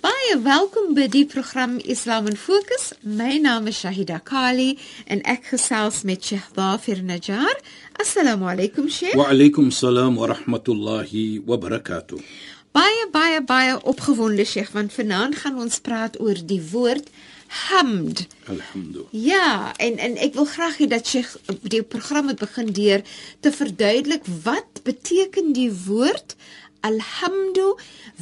Baie 0.00 0.36
welkom 0.40 0.94
by 0.96 1.10
die 1.12 1.26
program 1.28 1.74
Islam 1.84 2.24
in 2.30 2.36
Fokus. 2.40 2.86
My 3.04 3.34
naam 3.36 3.66
is 3.68 3.82
Shahida 3.82 4.16
Kali 4.24 4.78
en 5.04 5.20
ek 5.28 5.50
gesels 5.50 5.98
met 6.08 6.24
Sheikh 6.24 6.46
Dafir 6.56 7.02
Najjar. 7.04 7.58
Assalamu 8.00 8.48
alaykum 8.48 8.88
Sheikh. 8.88 9.12
Wa 9.18 9.26
alaykum 9.28 9.68
salaam 9.68 10.16
wa 10.16 10.30
rahmatullahi 10.32 11.42
wa 11.44 11.58
barakatuh. 11.60 12.16
Baie 12.72 13.10
baie 13.12 13.42
baie 13.44 13.76
opgewonde 13.92 14.46
Sheikh 14.48 14.72
want 14.72 14.96
vanaand 14.96 15.36
gaan 15.42 15.60
ons 15.60 15.76
praat 15.84 16.16
oor 16.16 16.40
die 16.48 16.62
woord 16.72 17.12
hamd. 17.66 18.24
Alhamdulillah. 18.48 19.12
Ja, 19.12 19.74
en 19.76 20.00
en 20.00 20.16
ek 20.16 20.38
wil 20.40 20.48
graag 20.48 20.80
hê 20.80 20.88
dat 20.88 21.12
Sheikh 21.12 21.36
die 21.60 21.82
program 21.84 22.30
moet 22.30 22.40
begin 22.40 22.72
deur 22.72 23.04
te 23.44 23.52
verduidelik 23.52 24.24
wat 24.48 24.80
beteken 24.88 25.52
die 25.52 25.68
woord 25.84 26.38
alhamdu 26.80 27.74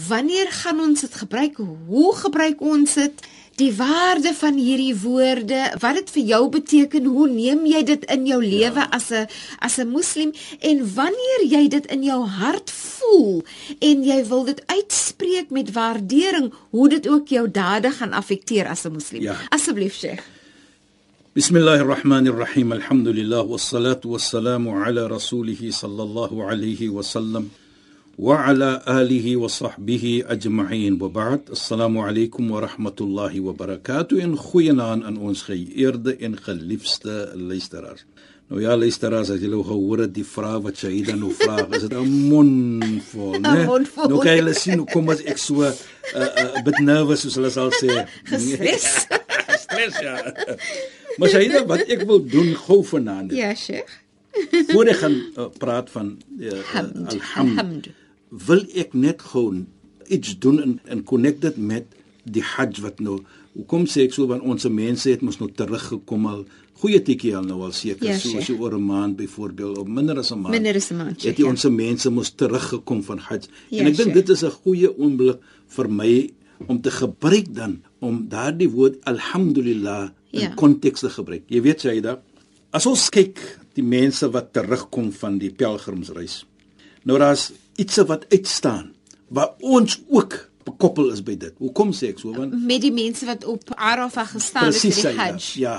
wanneer 0.08 0.50
gaan 0.50 0.80
ons 0.80 1.00
dit 1.00 1.14
gebruik 1.14 1.58
hoe 1.86 2.14
gebruik 2.16 2.60
ons 2.60 2.94
dit 2.94 3.26
die 3.58 3.72
waarde 3.74 4.30
van 4.38 4.54
hierdie 4.54 4.94
woorde 5.02 5.60
wat 5.82 5.98
dit 5.98 6.10
vir 6.14 6.24
jou 6.32 6.42
beteken 6.54 7.08
hoe 7.10 7.26
neem 7.30 7.66
jy 7.66 7.82
dit 7.90 8.04
in 8.14 8.26
jou 8.30 8.38
lewe 8.44 8.84
ja. 8.84 8.88
as 8.94 9.10
'n 9.10 9.26
as 9.58 9.78
'n 9.78 9.90
moslim 9.90 10.32
en 10.60 10.94
wanneer 10.94 11.42
jy 11.54 11.68
dit 11.68 11.86
in 11.86 12.02
jou 12.02 12.22
hart 12.26 12.70
voel 12.70 13.42
en 13.80 14.04
jy 14.04 14.20
wil 14.30 14.44
dit 14.44 14.62
uitspreek 14.66 15.50
met 15.50 15.72
waardering 15.72 16.52
hoe 16.70 16.88
dit 16.88 17.08
ook 17.08 17.28
jou 17.28 17.50
dade 17.50 17.90
gaan 17.90 18.12
affekteer 18.12 18.66
as 18.66 18.84
'n 18.84 18.92
moslim 18.92 19.22
ja. 19.22 19.36
asseblief 19.50 19.94
sheikh 19.94 20.22
Bismillahirrahmanirrahim. 21.38 22.72
Alhamdulillah 22.72 23.46
wassalatu 23.46 24.10
wassalamu 24.10 24.74
ala 24.82 25.06
rasulih 25.06 25.60
sallallahu 25.70 26.42
alayhi 26.42 26.88
wasallam. 26.90 27.50
وعلى 28.17 28.81
آله 28.87 29.37
وصحبه 29.37 30.23
أجمعين 30.27 31.01
وبعد 31.01 31.41
السلام 31.51 31.97
عليكم 31.97 32.51
ورحمة 32.51 32.97
الله 33.01 33.39
وبركاته 33.39 34.23
إن 34.23 34.35
خوينا 34.35 34.93
أن 34.93 35.17
ons 35.17 35.41
geëerde 35.41 36.15
en 36.21 36.37
geliefde 36.37 37.31
luisteraars. 37.35 38.05
Nou 38.47 38.61
ja 38.61 38.77
luisteraars, 38.77 39.29
as 39.29 39.39
julle 39.41 39.63
gehoor 39.63 40.03
het 40.03 40.13
die 40.13 40.25
vraag 40.27 40.59
wat 40.61 40.77
Shaida 40.77 41.15
nou 41.17 41.31
vra, 41.33 41.63
is 41.73 41.87
dit 41.87 41.93
'n 41.93 42.09
mondvol, 42.29 43.39
né? 43.39 43.65
Nou 43.65 44.19
kan 44.21 44.35
julle 44.35 44.53
sien 44.53 44.77
hoe 44.77 44.87
kom 44.91 45.09
as 45.09 45.23
ek 45.23 45.37
so 45.37 45.63
'n 45.63 45.73
uh, 46.15 46.21
uh, 46.21 46.61
bit 46.63 46.77
nervous 46.79 47.21
soos 47.21 47.35
hulle 47.35 47.49
sal 47.49 47.71
sê. 47.71 48.05
Stress. 48.25 49.07
Stress 49.63 49.99
ja. 49.99 50.15
Maar 51.17 51.29
Shaida, 51.29 51.65
wat 51.65 51.81
ek 51.87 52.05
wil 52.05 52.21
doen 52.25 52.53
gou 52.55 52.83
vanaand. 52.83 53.31
Ja, 53.31 53.55
Sheikh. 53.55 53.89
Voordat 54.69 54.93
ek 54.93 54.99
gaan 55.01 55.17
uh, 55.37 55.49
praat 55.57 55.89
van 55.89 56.17
uh, 56.39 56.61
Hamd. 56.73 57.13
alhamd. 57.13 57.89
Wil 58.30 58.64
ek 58.74 58.94
net 58.94 59.22
gewoon 59.22 59.66
iets 60.08 60.38
doen 60.38 60.60
en 60.62 60.80
en 60.84 61.04
connect 61.04 61.40
dit 61.40 61.56
met 61.56 61.84
die 62.24 62.42
hajj 62.42 62.80
wat 62.84 63.00
nou 63.00 63.20
hoekom 63.54 63.86
sê 63.86 64.04
ek 64.06 64.12
so 64.12 64.26
want 64.26 64.42
ons 64.42 64.64
mense 64.68 65.08
het 65.10 65.22
mos 65.24 65.38
nou 65.40 65.48
teruggekom 65.50 66.26
al 66.26 66.44
goeie 66.80 67.00
tikkie 67.02 67.34
al 67.36 67.44
nou 67.44 67.62
al 67.66 67.72
seker 67.72 68.06
Ja, 68.06 68.18
so 68.18 68.28
Sheikh. 68.28 68.44
so 68.46 68.56
oor 68.62 68.74
'n 68.76 68.84
maand 68.84 69.16
byvoorbeeld 69.16 69.78
of 69.78 69.86
minder 69.88 70.18
as 70.18 70.30
'n 70.32 70.38
maand 70.40 70.54
Minder 70.54 70.76
as 70.76 70.90
'n 70.90 70.96
maand, 70.96 71.22
het 71.22 71.36
die 71.36 71.44
ja. 71.44 71.50
ons 71.50 71.64
mense 71.64 72.10
mos 72.10 72.30
teruggekom 72.34 73.02
van 73.02 73.18
hajj 73.18 73.46
Ja, 73.70 73.80
en 73.80 73.86
ek 73.86 73.96
dink 73.96 74.14
dit 74.14 74.28
is 74.28 74.42
'n 74.44 74.50
goeie 74.50 74.98
oomblik 74.98 75.38
vir 75.66 75.88
my 75.90 76.30
om 76.66 76.80
te 76.80 76.90
gebruik 76.90 77.54
dan 77.54 77.82
om 78.00 78.28
daardie 78.28 78.68
woord 78.70 78.96
alhamdulillah 79.04 80.10
in 80.32 80.40
Ja. 80.40 80.54
konteks 80.54 81.00
te 81.00 81.10
gebruik 81.10 81.42
jy 81.48 81.60
weet 81.62 81.82
jy 81.82 82.00
da 82.00 82.18
as 82.72 82.86
ons 82.86 83.08
kyk 83.10 83.38
die 83.74 83.82
mense 83.84 84.28
wat 84.30 84.52
terugkom 84.52 85.12
van 85.12 85.38
die 85.38 85.50
pelgrimsreis 85.50 86.44
nou 87.02 87.18
daar's 87.18 87.50
iets 87.76 88.00
wat 88.08 88.26
uitstaan 88.32 88.94
waar 89.28 89.54
ons 89.60 90.00
ook 90.08 90.48
bekoppel 90.68 91.12
is 91.14 91.22
by 91.24 91.36
dit. 91.40 91.54
Hoekom 91.62 91.92
sê 91.96 92.12
ek 92.12 92.20
so? 92.22 92.34
Want 92.36 92.54
met 92.68 92.82
die 92.84 92.92
mense 92.94 93.26
wat 93.28 93.46
op 93.48 93.72
Arafah 93.76 94.26
gestaan 94.28 94.68
het 94.68 94.76
vir 94.76 94.92
sê 94.92 94.94
die 94.94 95.04
jy. 95.06 95.14
Hajj. 95.16 95.48
Ja. 95.62 95.76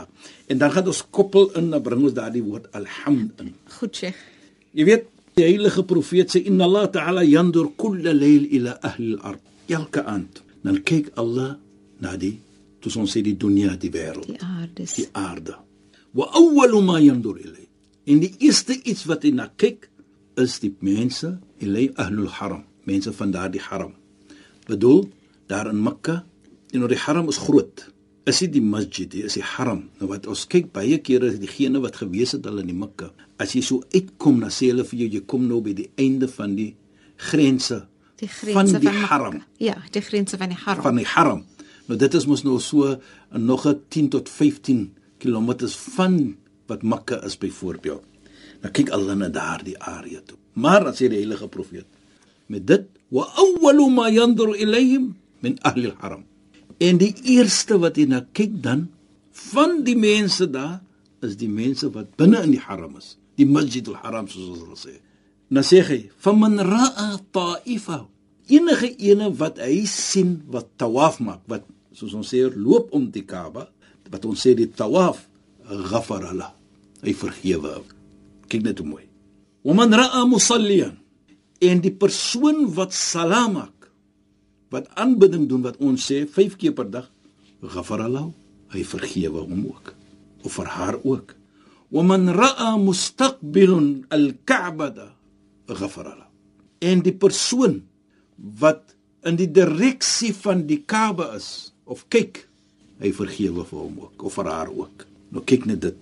En 0.49 0.61
dan 0.61 0.73
gaan 0.73 0.89
ons 0.89 1.03
koppel 1.13 1.49
in 1.59 1.69
dan 1.73 1.83
bring 1.85 2.03
ons 2.07 2.17
daardie 2.17 2.43
woord 2.45 2.69
alhamd 2.77 3.45
in. 3.45 3.53
Goed 3.77 4.01
Sheikh. 4.01 4.19
Jy 4.77 4.85
weet 4.89 5.07
die 5.39 5.45
heilige 5.45 5.85
profeet 5.87 6.35
sê 6.35 6.43
inna 6.49 6.67
Allah 6.69 6.89
ta'ala 6.93 7.23
yandur 7.27 7.71
kull 7.79 8.01
layl 8.05 8.45
ila 8.59 8.77
ahli 8.91 9.15
al-ard. 9.15 9.41
Elke 9.69 10.03
aand 10.05 10.43
dan 10.65 10.81
kyk 10.83 11.13
Allah 11.21 11.55
na 12.03 12.15
die 12.19 12.35
toe 12.79 12.91
ons 13.01 13.11
sê 13.11 13.23
die 13.23 13.35
dunia 13.39 13.75
die 13.79 13.91
wêreld. 13.91 14.27
Die 14.27 14.39
aardes. 14.39 14.95
die 14.95 15.09
aarde. 15.11 15.57
Wa 16.15 16.29
awwalu 16.39 16.81
ma 16.85 16.99
yandur 17.03 17.37
ilay. 17.39 17.67
En 18.09 18.21
die 18.23 18.31
eerste 18.47 18.73
iets 18.73 19.05
wat 19.09 19.25
hy 19.27 19.33
na 19.35 19.49
kyk 19.59 19.88
is 20.39 20.59
die 20.63 20.73
mense, 20.85 21.37
ilay 21.63 21.89
ahlul 21.99 22.29
haram, 22.39 22.63
mense 22.87 23.11
van 23.13 23.31
daardie 23.31 23.61
haram. 23.69 23.93
Bedoel 24.67 25.05
daar 25.49 25.69
in 25.71 25.81
Mekka, 25.83 26.23
en 26.73 26.87
die 26.87 26.97
haram 27.05 27.27
is 27.29 27.37
groot. 27.37 27.87
Is 28.29 28.39
dit 28.43 28.53
die 28.53 28.61
masjid, 28.61 29.13
is 29.13 29.33
die 29.39 29.43
haram. 29.55 29.87
Nou 29.99 30.09
wat 30.11 30.27
ons 30.29 30.45
kyk 30.47 30.71
baie 30.75 30.99
kere 31.01 31.31
is 31.31 31.39
diegene 31.41 31.79
wat 31.81 31.95
gewees 31.97 32.35
het 32.37 32.45
al 32.47 32.59
in 32.61 32.67
die 32.69 32.77
Mekka. 32.77 33.09
As 33.41 33.55
jy 33.55 33.61
so 33.65 33.81
uitkom, 33.95 34.39
dan 34.43 34.51
sê 34.53 34.69
hulle 34.69 34.85
vir 34.85 34.99
jou 34.99 35.09
jy 35.17 35.21
kom 35.25 35.47
nou 35.49 35.61
by 35.65 35.73
die 35.73 35.89
einde 35.97 36.27
van 36.27 36.55
die 36.55 36.73
grense 37.29 37.85
Die 38.19 38.27
van 38.27 38.67
grense 38.67 38.79
die 38.79 38.89
van 38.89 39.07
haram 39.09 39.37
Ja, 39.63 39.75
die 39.91 40.01
grense 40.03 40.37
van 40.37 40.49
die 40.51 40.57
haram. 40.59 40.83
van 40.83 40.95
die 40.99 41.05
haram. 41.07 41.45
Nou 41.87 41.97
dit 41.99 42.13
is 42.13 42.25
mos 42.27 42.43
nou 42.43 42.59
so 42.59 42.97
nog 43.31 43.65
'n 43.67 43.79
10 43.89 44.09
tot 44.09 44.29
15 44.29 44.93
km 45.19 45.67
van 45.95 46.35
wat 46.67 46.83
Mekka 46.83 47.23
is 47.23 47.37
byvoorbeeld. 47.37 48.03
Nou 48.63 48.71
kyk 48.75 48.91
Allah 48.95 49.15
na 49.15 49.29
daardie 49.31 49.77
area 49.79 50.21
toe. 50.25 50.37
Maar 50.59 50.89
as 50.91 50.99
hy 50.99 51.11
die 51.11 51.21
heilige 51.21 51.47
profeet 51.51 51.87
met 52.49 52.65
dit 52.67 52.87
wa 53.13 53.27
awwalu 53.39 53.87
ma 53.93 54.09
yanzuru 54.11 54.57
ilayhim 54.57 55.13
min 55.45 55.57
ahli 55.63 55.91
al-haram. 55.91 56.25
En 56.79 56.99
die 56.99 57.13
eerste 57.35 57.77
wat 57.79 57.99
hy 57.99 58.07
na 58.09 58.23
kyk 58.35 58.59
dan 58.63 58.87
van 59.51 59.83
die 59.87 59.97
mense 59.99 60.47
daar 60.49 60.79
is 61.25 61.35
die 61.39 61.51
mense 61.51 61.89
wat 61.93 62.15
binne 62.19 62.41
in 62.47 62.55
die 62.55 62.63
haram 62.63 62.95
is, 62.99 63.17
die 63.35 63.47
Masjid 63.47 63.83
al-Haram 63.91 64.27
soos 64.31 64.61
hulle 64.61 64.77
sê. 64.79 64.95
Dan 65.51 65.65
sê 65.67 65.81
hy: 65.83 65.99
"Faman 66.15 66.59
ra'a 66.63 67.19
ta'ifa" 67.35 68.05
enige 68.49 68.89
ene 68.97 69.29
wat 69.37 69.61
hy 69.61 69.83
sien 69.85 70.39
wat 70.49 70.73
tawaf 70.81 71.19
maak, 71.23 71.43
wat 71.49 71.65
soos 71.93 72.15
ons 72.17 72.29
sê 72.33 72.41
loop 72.49 72.89
om 72.95 73.09
die 73.13 73.25
Kaaba, 73.27 73.67
wat 74.09 74.25
ons 74.25 74.41
sê 74.41 74.55
die 74.57 74.69
tawaf, 74.69 75.21
ghafara 75.69 76.33
la. 76.33 76.49
Hy 77.05 77.13
vergewe. 77.15 77.77
Kyk 78.49 78.65
net 78.65 78.79
hoe 78.81 78.87
mooi. 78.87 79.05
"Waman 79.63 79.93
ra'a 79.93 80.25
musalliyan" 80.25 80.97
en 81.61 81.81
die 81.81 81.91
persoon 81.91 82.73
wat 82.73 82.93
salaam 82.93 83.53
maak, 83.53 83.91
wat 84.71 84.87
aanbidding 84.95 85.47
doen 85.49 85.61
wat 85.61 85.77
ons 85.77 86.05
sê 86.11 86.25
5 86.25 86.55
keer 86.55 86.73
per 86.73 86.89
dag, 86.89 87.11
ghafara 87.61 88.07
la, 88.07 88.23
hy 88.71 88.83
vergewe 88.83 89.43
hom 89.43 89.65
ook 89.67 89.93
of 90.43 90.53
vir 90.53 90.65
haar 90.65 90.97
ook. 91.03 91.35
"Waman 91.91 92.29
ra'a 92.29 92.77
mustaqbilun 92.77 94.05
al-Ka'bah" 94.09 95.11
ghafara 95.67 96.15
la. 96.15 96.27
En 96.79 97.01
die 97.03 97.13
persoon 97.13 97.81
wat 98.59 98.95
in 99.27 99.35
die 99.39 99.49
direksie 99.51 100.31
van 100.33 100.63
die 100.69 100.81
Kaaba 100.87 101.33
is 101.35 101.73
of 101.83 102.05
kyk, 102.11 102.45
hy 102.99 103.11
vergewe 103.15 103.65
vir 103.67 103.79
hom 103.79 103.97
ook 104.07 104.23
of 104.23 104.37
vir 104.39 104.49
haar 104.51 104.71
ook. 104.71 105.05
Nou 105.33 105.43
kyk 105.47 105.67
net 105.69 105.83
dit 105.83 105.97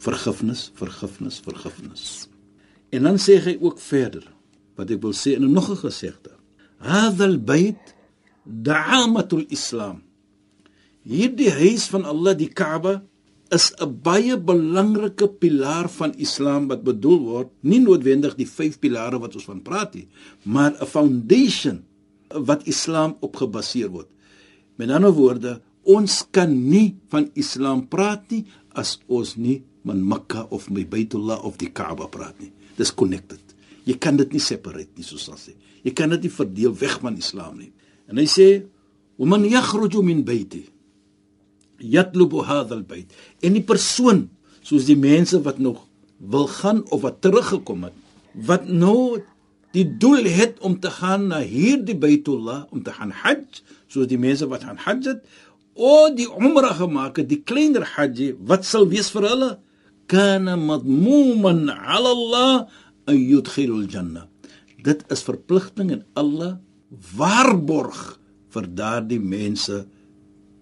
vergifnis, 0.00 0.70
vergifnis, 0.78 1.40
vergifnis. 1.44 2.04
En 2.90 3.06
dan 3.06 3.20
sê 3.20 3.38
hy 3.44 3.56
ook 3.60 3.80
verder 3.82 4.24
wat 4.78 4.90
ek 4.90 5.02
wil 5.04 5.14
sê 5.16 5.36
in 5.36 5.46
nog 5.52 5.70
'n 5.70 5.82
gesegde. 5.84 6.32
Hadha 6.80 7.24
al-bayt 7.24 7.94
da'amatul 8.44 9.44
Islam. 9.48 10.02
Hierdie 11.04 11.50
huis 11.50 11.88
van 11.92 12.04
Allah, 12.04 12.36
die 12.36 12.48
Kaaba, 12.48 13.02
is 13.50 13.72
'n 13.80 14.00
baie 14.02 14.38
belangrike 14.38 15.28
pilaar 15.28 15.88
van 15.88 16.14
Islam 16.16 16.68
wat 16.68 16.82
bedoel 16.82 17.20
word, 17.20 17.48
nie 17.60 17.80
noodwendig 17.80 18.34
die 18.36 18.46
vyf 18.46 18.78
pilare 18.78 19.18
wat 19.18 19.34
ons 19.34 19.44
van 19.44 19.62
praat 19.62 19.94
nie, 19.94 20.08
maar 20.42 20.72
'n 20.80 20.86
foundation 20.86 21.84
wat 22.28 22.66
Islam 22.66 23.16
op 23.20 23.36
gebaseer 23.36 23.90
word. 23.90 24.08
Met 24.76 24.90
ander 24.90 25.12
woorde, 25.12 25.60
ons 25.82 26.24
kan 26.30 26.68
nie 26.68 26.96
van 27.08 27.30
Islam 27.34 27.88
praat 27.88 28.30
nie 28.30 28.46
as 28.72 29.00
ons 29.06 29.36
nie 29.36 29.64
van 29.86 30.02
Mekka 30.04 30.46
of 30.50 30.68
my 30.70 30.84
Baitullah 30.84 31.40
of 31.44 31.56
die 31.60 31.70
Kaaba 31.72 32.08
praat 32.12 32.38
nie. 32.40 32.52
Dis 32.76 32.92
connected. 32.94 33.40
Jy 33.88 33.96
kan 34.02 34.18
dit 34.20 34.36
nie 34.36 34.42
separate 34.42 34.92
nie 34.96 35.06
soos 35.06 35.28
ons 35.32 35.48
sê. 35.48 35.54
Jy 35.84 35.94
kan 35.96 36.12
dit 36.12 36.26
nie 36.26 36.32
verdeel 36.32 36.74
weg 36.80 36.98
van 37.00 37.16
Islam 37.16 37.58
nie. 37.58 37.72
En 38.10 38.20
hy 38.20 38.26
sê: 38.28 38.66
"Waman 39.18 39.46
yakhruju 39.48 40.02
min 40.02 40.24
baiti 40.24 40.68
yatlubu 41.80 42.44
hadha 42.44 42.76
albayt." 42.76 43.08
En 43.42 43.52
die 43.56 43.64
persoon, 43.64 44.28
soos 44.62 44.84
die 44.84 44.96
mense 44.96 45.40
wat 45.42 45.58
nog 45.58 45.86
wil 46.18 46.46
gaan 46.46 46.84
of 46.90 47.00
wat 47.00 47.20
teruggekom 47.20 47.84
het, 47.88 47.96
wat 48.34 48.68
nou 48.68 49.22
die 49.72 49.86
doel 49.86 50.26
het 50.26 50.58
om 50.60 50.78
te 50.80 50.90
gaan 50.90 51.30
na 51.30 51.40
hierdie 51.40 51.96
Baitullah 51.96 52.66
om 52.70 52.82
te 52.82 52.92
gaan 52.92 53.10
Hajj, 53.10 53.62
soos 53.88 54.08
die 54.10 54.18
mense 54.18 54.46
wat 54.50 54.66
gaan 54.66 54.80
Hajj 54.82 55.06
het, 55.06 55.24
o 55.74 56.10
die 56.12 56.28
Umrah 56.28 56.76
gemaak 56.76 57.22
het, 57.22 57.28
die 57.30 57.40
kleiner 57.46 57.86
Hajj, 57.96 58.34
wat 58.46 58.66
sal 58.66 58.88
wees 58.90 59.10
vir 59.14 59.28
hulle? 59.30 59.50
Kana 60.10 60.58
madmuman 60.58 61.70
'ala 61.70 62.10
Allah 62.10 62.54
an 63.06 63.14
yudkhilul 63.14 63.86
jannah. 63.86 64.26
Dit 64.82 65.06
is 65.06 65.22
verpligting 65.22 65.94
en 65.94 66.02
Allah 66.18 66.58
waarborg 67.14 68.18
vir 68.50 68.64
daardie 68.66 69.22
mense 69.22 69.86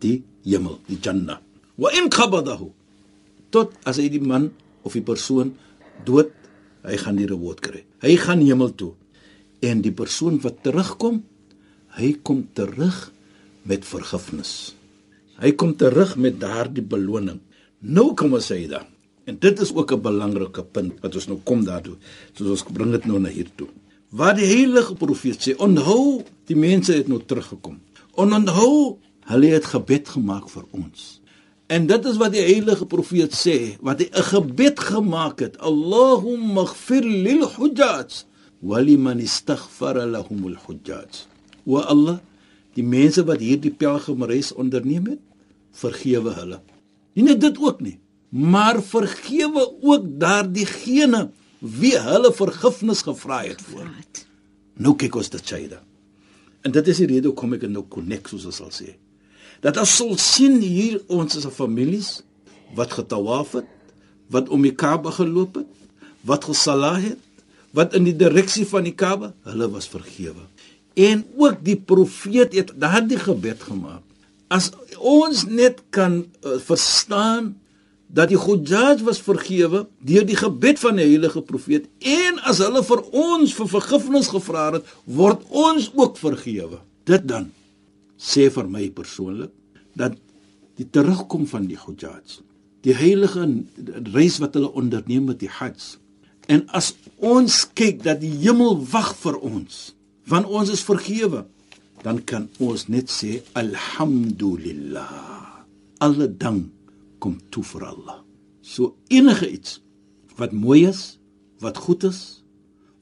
die 0.05 0.21
hemel, 0.45 0.77
die 0.85 1.01
Jannah. 1.01 1.41
Wa 1.81 1.89
in 1.97 2.11
qabadahu 2.13 2.69
tot 3.55 3.73
as 3.89 3.97
hy 3.97 4.11
die 4.13 4.21
man 4.21 4.51
of 4.85 4.93
die 4.93 5.05
persoon 5.05 5.55
dood, 6.05 6.29
hy 6.85 6.97
gaan 7.01 7.17
die 7.17 7.29
reward 7.29 7.63
kry. 7.65 7.87
Hy 8.05 8.15
gaan 8.21 8.45
hemel 8.45 8.75
toe. 8.77 8.93
En 9.65 9.81
die 9.83 9.95
persoon 9.95 10.37
wat 10.45 10.61
terugkom, 10.63 11.23
hy 11.97 12.13
kom 12.23 12.45
terug 12.55 13.09
met 13.65 13.89
vergifnis. 13.89 14.77
Hy 15.41 15.55
kom 15.57 15.73
terug 15.79 16.19
met 16.21 16.37
daardie 16.43 16.85
beloning. 16.85 17.41
Nou 17.81 18.13
kom 18.19 18.37
ons 18.37 18.53
sê 18.53 18.61
dan. 18.71 18.98
En 19.29 19.37
dit 19.39 19.61
is 19.61 19.75
ook 19.75 19.93
'n 19.93 20.01
belangrike 20.01 20.65
punt 20.65 20.93
wat 21.01 21.15
ons 21.15 21.27
nou 21.27 21.39
kom 21.45 21.65
daartoe. 21.65 21.97
Soos 22.33 22.49
ons 22.49 22.65
bring 22.73 22.91
dit 22.91 23.05
nou 23.05 23.19
na 23.21 23.29
hier 23.29 23.51
toe. 23.55 23.69
Waar 24.09 24.35
die 24.35 24.47
heilige 24.47 24.95
profeet 24.95 25.39
sê, 25.45 25.57
"Onthou, 25.57 26.23
die 26.45 26.57
mense 26.57 26.93
het 26.93 27.09
nou 27.09 27.21
teruggekom. 27.27 27.81
Onthou, 28.15 28.97
hulle 29.21 29.47
het 29.47 29.65
gebed 29.65 30.09
gemaak 30.09 30.49
vir 30.49 30.65
ons." 30.71 31.21
En 31.67 31.87
dit 31.87 32.05
is 32.05 32.17
wat 32.17 32.33
die 32.33 32.41
heilige 32.41 32.87
profeet 32.87 33.33
sê, 33.47 33.77
wat 33.81 33.99
hy 33.99 34.09
'n 34.13 34.23
gebed 34.23 34.81
gemaak 34.81 35.39
het, 35.41 35.59
"Allahumma 35.59 36.63
ighfir 36.63 37.05
lil 37.05 37.49
hujjaj 37.49 38.25
wa 38.61 38.81
liman 38.81 39.21
istaghfara 39.21 40.07
lahum 40.07 40.45
al 40.45 40.57
hujjaj." 40.67 41.27
O 41.67 41.77
Allah, 41.77 42.19
die 42.75 42.85
mense 42.85 43.25
wat 43.25 43.41
hierdie 43.41 43.71
pelgrimreis 43.71 44.53
onderneem 44.53 45.07
het, 45.07 45.21
vergewe 45.73 46.31
hulle. 46.31 46.61
Nie 47.13 47.25
net 47.25 47.41
dit 47.41 47.59
ook 47.59 47.81
nie, 47.81 47.99
maar 48.29 48.83
vergewe 48.83 49.65
ook 49.81 50.07
daardie 50.21 50.67
gene 50.67 51.29
wie 51.59 51.97
hulle 51.99 52.33
vergifnis 52.33 53.03
gevra 53.03 53.43
het 53.47 53.63
voor. 53.63 53.89
Nou 54.79 54.95
kyk 54.97 55.17
ons 55.19 55.31
dit 55.33 55.47
Shaida. 55.47 55.81
En 56.63 56.75
dit 56.75 56.91
is 56.91 57.01
die 57.03 57.09
rede 57.11 57.31
hoekom 57.31 57.57
ek 57.57 57.67
nou 57.71 57.85
connect 57.91 58.31
soos 58.31 58.47
ons 58.51 58.61
sal 58.61 58.71
sê. 58.75 58.95
Dat 59.65 59.79
as 59.81 59.97
sal 59.99 60.15
sien 60.23 60.61
hier 60.63 61.01
ons 61.09 61.35
is 61.35 61.47
'n 61.47 61.51
families 61.51 62.23
wat 62.75 62.93
getawaf 62.93 63.53
het, 63.53 63.67
wat 64.29 64.49
om 64.49 64.63
die 64.63 64.75
Kaaba 64.75 65.11
geloop 65.11 65.55
het, 65.57 65.71
wat 66.21 66.45
gesalah 66.45 67.03
het, 67.03 67.19
wat 67.73 67.95
in 67.95 68.05
die 68.05 68.17
direksie 68.17 68.67
van 68.67 68.85
die 68.85 68.95
Kaaba, 68.95 69.35
hulle 69.43 69.71
was 69.71 69.89
vergewe. 69.89 70.45
En 70.95 71.25
ook 71.37 71.65
die 71.65 71.77
profeet 71.77 72.53
het 72.53 72.73
daardie 72.77 73.19
gebed 73.19 73.63
gemaak 73.63 74.03
as 74.49 74.71
ons 74.97 75.45
net 75.45 75.83
kan 75.95 76.23
uh, 76.25 76.57
verstaan 76.65 77.53
dat 78.09 78.31
die 78.33 78.41
Hujjaj 78.41 79.03
was 79.05 79.21
vergewe 79.21 79.85
deur 80.01 80.25
die 80.27 80.37
gebed 80.37 80.81
van 80.81 80.97
die 80.97 81.07
heilige 81.11 81.43
profeet 81.45 81.89
en 82.01 82.41
as 82.49 82.63
hulle 82.65 82.81
vir 82.87 83.03
ons 83.13 83.53
vir 83.55 83.69
vergifnis 83.69 84.31
gevra 84.33 84.71
het, 84.79 84.89
word 85.05 85.45
ons 85.53 85.91
ook 85.95 86.17
vergewe. 86.21 86.81
Dit 87.09 87.29
dan 87.29 87.51
sê 88.19 88.49
vir 88.53 88.69
my 88.69 88.89
persoonlik 88.97 89.53
dat 89.99 90.17
die 90.79 90.89
terugkom 90.89 91.47
van 91.51 91.67
die 91.69 91.79
Hujjaj, 91.79 92.41
die 92.87 92.97
heilige 92.97 93.45
reis 94.15 94.39
wat 94.43 94.57
hulle 94.57 94.73
onderneem 94.79 95.29
met 95.29 95.43
die 95.43 95.53
Hajj. 95.53 95.99
En 96.49 96.65
as 96.73 96.95
ons 97.21 97.67
kyk 97.77 98.03
dat 98.07 98.23
die 98.23 98.33
hemel 98.41 98.79
wag 98.89 99.13
vir 99.21 99.37
ons, 99.45 99.93
want 100.29 100.49
ons 100.49 100.73
is 100.73 100.85
vergewe, 100.87 101.45
dan 102.05 102.23
kan 102.25 102.49
ons 102.63 102.87
net 102.89 103.11
sê 103.13 103.43
alhamdulillah. 103.59 105.67
Alle 105.99 106.29
dank 106.31 106.78
kom 107.19 107.39
toe 107.51 107.65
vir 107.65 107.85
Allah. 107.85 108.21
So 108.61 108.97
enige 109.09 109.51
iets 109.51 109.81
wat 110.39 110.53
mooi 110.53 110.87
is, 110.87 111.19
wat 111.59 111.77
goed 111.77 112.05
is, 112.07 112.45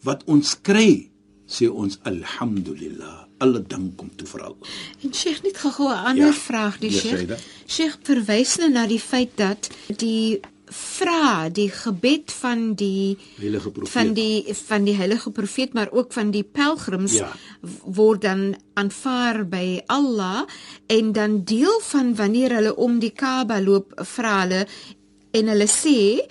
wat 0.07 0.25
ons 0.31 0.55
kry, 0.65 1.11
sê 1.47 1.69
ons 1.69 1.99
alhamdulillah. 2.09 3.25
Alle 3.45 3.61
dank 3.61 3.99
kom 4.01 4.09
toe 4.17 4.29
vir 4.31 4.47
Allah. 4.49 4.77
En 5.05 5.13
Sheikh 5.13 5.43
net 5.45 5.59
gou 5.61 5.89
'n 5.89 6.05
ander 6.11 6.33
ja, 6.33 6.33
vraag, 6.33 6.79
die 6.81 6.91
Sheikh. 6.91 7.37
Sheikh 7.67 7.99
verwys 8.03 8.57
nou 8.57 8.71
na 8.71 8.87
die 8.87 9.01
feit 9.01 9.37
dat 9.37 9.69
die 9.97 10.41
vra 10.73 11.49
die 11.49 11.69
gebed 11.71 12.33
van 12.33 12.75
die 12.75 13.17
heilige 13.39 13.71
profeet. 13.71 13.93
van 13.93 14.13
die 14.15 14.55
van 14.67 14.85
die 14.85 14.95
heilige 14.95 15.31
profeet 15.31 15.73
maar 15.73 15.91
ook 15.91 16.13
van 16.13 16.31
die 16.31 16.43
pelgrims 16.43 17.13
ja. 17.21 17.31
word 17.85 18.23
dan 18.23 18.57
aanvaar 18.75 19.45
by 19.49 19.83
Allah 19.87 20.47
en 20.87 21.13
dan 21.13 21.45
deel 21.45 21.81
van 21.81 22.15
wanneer 22.15 22.59
hulle 22.59 22.77
om 22.77 22.99
die 22.99 23.13
Kaaba 23.15 23.61
loop 23.61 23.95
vra 24.17 24.41
hulle 24.43 24.67
en 25.31 25.55
hulle 25.55 25.71
sê 25.71 26.27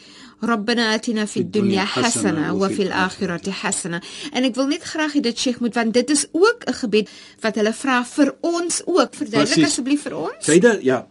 Rabbana 0.45 0.91
atina 0.93 1.25
fid 1.27 1.51
dunya 1.51 1.85
hasana 1.85 2.53
wa 2.53 2.67
fil 2.69 2.91
akhirati 2.91 3.51
hasana. 3.51 4.01
En 4.33 4.43
ek 4.43 4.55
wil 4.59 4.67
net 4.67 4.83
graag 4.83 5.15
hê 5.17 5.21
dit 5.23 5.39
Sheikh 5.39 5.61
moet 5.63 5.73
want 5.73 5.93
dit 5.93 6.09
is 6.09 6.27
ook 6.31 6.67
'n 6.67 6.73
gebed 6.73 7.09
wat 7.41 7.55
hulle 7.55 7.73
vra 7.73 8.03
vir 8.03 8.35
ons 8.41 8.81
ook. 8.85 9.15
Verduidelik 9.15 9.65
asseblief 9.65 10.01
vir 10.01 10.15
ons. 10.15 10.45
Dit 10.45 10.83
ja 10.83 11.07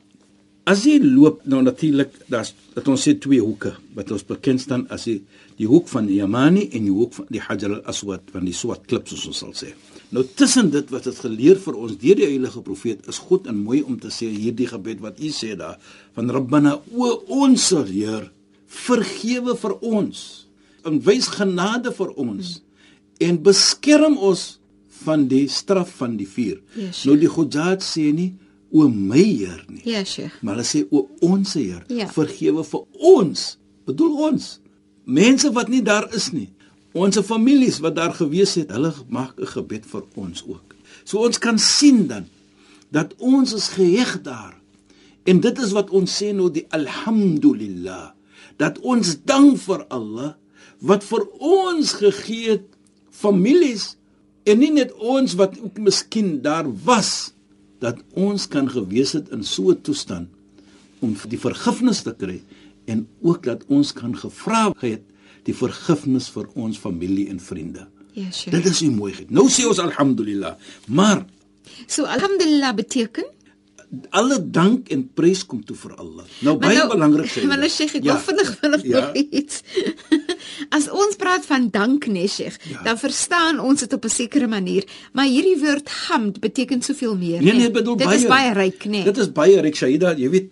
As 0.64 0.86
jy 0.88 0.96
loop 1.02 1.42
nou 1.44 1.60
natuurlik 1.60 2.14
daar's 2.32 2.54
dat 2.72 2.86
ons 2.88 3.02
sê 3.04 3.12
twee 3.20 3.42
hoeke 3.44 3.74
wat 3.96 4.08
ons 4.14 4.24
bekend 4.24 4.62
staan 4.62 4.86
as 4.94 5.04
die 5.10 5.18
die 5.58 5.68
hoek 5.70 5.90
van 5.92 6.08
die 6.08 6.16
Yamani 6.18 6.64
en 6.74 6.86
die 6.88 6.94
hoek 6.94 7.12
van 7.18 7.26
die 7.30 7.42
Hajar 7.44 7.76
al-Aswad 7.76 8.32
van 8.32 8.46
die 8.48 8.54
swart 8.56 8.88
klip 8.90 9.06
soos 9.06 9.26
ons 9.28 9.42
sal 9.44 9.52
sê. 9.54 9.74
Nou 10.10 10.24
tussen 10.24 10.70
dit 10.72 10.88
wat 10.90 11.04
het 11.10 11.20
geleer 11.20 11.60
vir 11.60 11.76
ons 11.76 11.98
deur 12.00 12.16
die 12.16 12.30
heilige 12.30 12.62
profeet 12.64 13.04
is 13.12 13.20
goed 13.28 13.46
en 13.50 13.60
mooi 13.60 13.82
om 13.84 13.98
te 14.00 14.08
sê 14.14 14.30
hierdie 14.32 14.70
gebed 14.70 15.04
wat 15.04 15.20
u 15.20 15.30
sê 15.36 15.52
daar 15.58 15.76
van 16.16 16.32
Rabbana 16.32 16.78
o 16.96 17.10
ons 17.44 17.68
Heer 17.84 18.30
vergewe 18.64 19.54
vir 19.60 19.76
ons 19.84 20.24
en 20.88 20.96
wys 21.04 21.28
genade 21.36 21.92
vir 21.92 22.16
ons 22.16 22.56
en 23.20 23.42
beskerm 23.44 24.16
ons 24.16 24.46
van 25.04 25.28
die 25.28 25.44
straf 25.52 25.92
van 26.00 26.16
die 26.16 26.26
vuur. 26.28 26.62
Yes, 26.78 27.04
nou 27.04 27.18
die 27.20 27.28
Hujjat 27.28 27.84
sê 27.84 28.08
nie 28.16 28.32
o 28.74 28.88
my 28.90 29.22
Heer 29.22 29.62
nie. 29.70 29.82
Ja, 29.86 30.02
Sheikh. 30.04 30.40
Maar 30.42 30.58
hulle 30.58 30.66
sê 30.66 30.82
o 30.90 31.06
ons 31.24 31.54
Heer, 31.54 31.84
ja. 31.88 32.08
vergewe 32.12 32.64
vir 32.66 32.84
ons. 33.14 33.46
Bedoel 33.86 34.16
ons. 34.30 34.48
Mense 35.04 35.52
wat 35.54 35.70
nie 35.70 35.82
daar 35.84 36.08
is 36.16 36.32
nie. 36.34 36.48
Ons 36.94 37.18
families 37.26 37.80
wat 37.82 37.96
daar 37.98 38.14
gewees 38.14 38.54
het, 38.58 38.70
hulle 38.74 38.92
maak 39.10 39.38
'n 39.38 39.46
gebed 39.46 39.86
vir 39.86 40.04
ons 40.14 40.44
ook. 40.46 40.74
So 41.04 41.24
ons 41.26 41.38
kan 41.38 41.58
sien 41.58 42.06
dan 42.06 42.26
dat 42.90 43.14
ons 43.18 43.52
is 43.52 43.68
geheg 43.68 44.22
daar. 44.22 44.54
En 45.24 45.40
dit 45.40 45.58
is 45.58 45.72
wat 45.72 45.90
ons 45.90 46.22
sê 46.22 46.32
nou 46.32 46.50
die 46.50 46.66
alhamdulillah 46.70 48.12
dat 48.56 48.78
ons 48.78 49.16
dank 49.24 49.58
vir 49.58 49.86
Allah 49.88 50.34
wat 50.80 51.04
vir 51.04 51.26
ons 51.40 51.92
gegee 51.92 52.50
het 52.50 52.66
families 53.10 53.96
en 54.44 54.58
nie 54.58 54.70
net 54.70 54.92
ons 54.92 55.34
wat 55.34 55.56
ook 55.60 55.78
miskien 55.78 56.42
daar 56.42 56.68
was 56.84 57.33
dat 57.84 58.00
ons 58.16 58.48
kan 58.48 58.70
gewees 58.70 59.12
het 59.16 59.28
in 59.34 59.44
so 59.44 59.70
'n 59.70 59.80
toestand 59.80 60.28
om 61.04 61.16
die 61.28 61.40
vergifnis 61.40 62.02
te 62.02 62.14
kry 62.16 62.40
en 62.84 63.06
ook 63.20 63.42
dat 63.44 63.64
ons 63.68 63.92
kan 63.92 64.16
gevra 64.16 64.72
het 64.80 65.02
die 65.44 65.54
vergifnis 65.54 66.28
vir 66.32 66.48
ons 66.54 66.78
familie 66.78 67.28
en 67.28 67.40
vriende. 67.40 67.86
Ja, 68.12 68.30
sure. 68.30 68.56
Dit 68.56 68.66
is 68.70 68.80
'n 68.80 68.94
mooiheid. 68.94 69.30
Nou 69.30 69.48
sê 69.48 69.66
ons 69.66 69.78
alhamdulillah. 69.78 70.54
Maar 70.88 71.24
so 71.86 72.04
alhamdulillah 72.04 72.74
beteken 72.74 73.24
alle 74.10 74.50
dank 74.50 74.88
en 74.88 75.04
prys 75.14 75.46
kom 75.46 75.64
toe 75.64 75.76
vir 75.76 75.94
Allah. 75.96 76.24
Nou 76.38 76.56
baie 76.58 76.78
nou, 76.78 76.88
belangrik 76.88 77.30
sê. 77.30 77.44
Maar 77.50 77.58
nou 77.58 77.70
sê 77.70 77.86
ek 77.86 78.04
ja. 78.04 78.18
vinnig 78.18 78.58
vinnig 78.60 78.82
ja. 78.82 79.00
nog 79.00 79.14
iets. 79.14 79.62
As 80.68 80.88
ons 80.90 81.16
praat 81.16 81.46
van 81.46 81.68
dank, 81.70 82.06
nee 82.06 82.28
Sheikh, 82.28 82.56
ja. 82.70 82.82
dan 82.82 82.98
verstaan 82.98 83.60
ons 83.60 83.80
dit 83.80 83.92
op 83.92 84.04
'n 84.04 84.08
sekere 84.08 84.46
manier, 84.46 84.84
maar 85.12 85.26
hierdie 85.26 85.58
woord 85.58 85.88
hamd 85.88 86.40
beteken 86.40 86.82
soveel 86.82 87.16
meer. 87.16 87.42
Nee, 87.42 87.52
nee, 87.52 87.70
bedoel 87.70 87.96
dit 87.96 88.06
baie. 88.06 88.16
Dit 88.16 88.24
is 88.24 88.30
baie 88.30 88.52
ryk, 88.52 88.84
nee. 88.84 89.04
Dit 89.04 89.18
is 89.18 89.32
baie 89.32 89.60
ryk, 89.60 89.76
Shaida, 89.76 90.14
jy 90.16 90.30
weet 90.30 90.50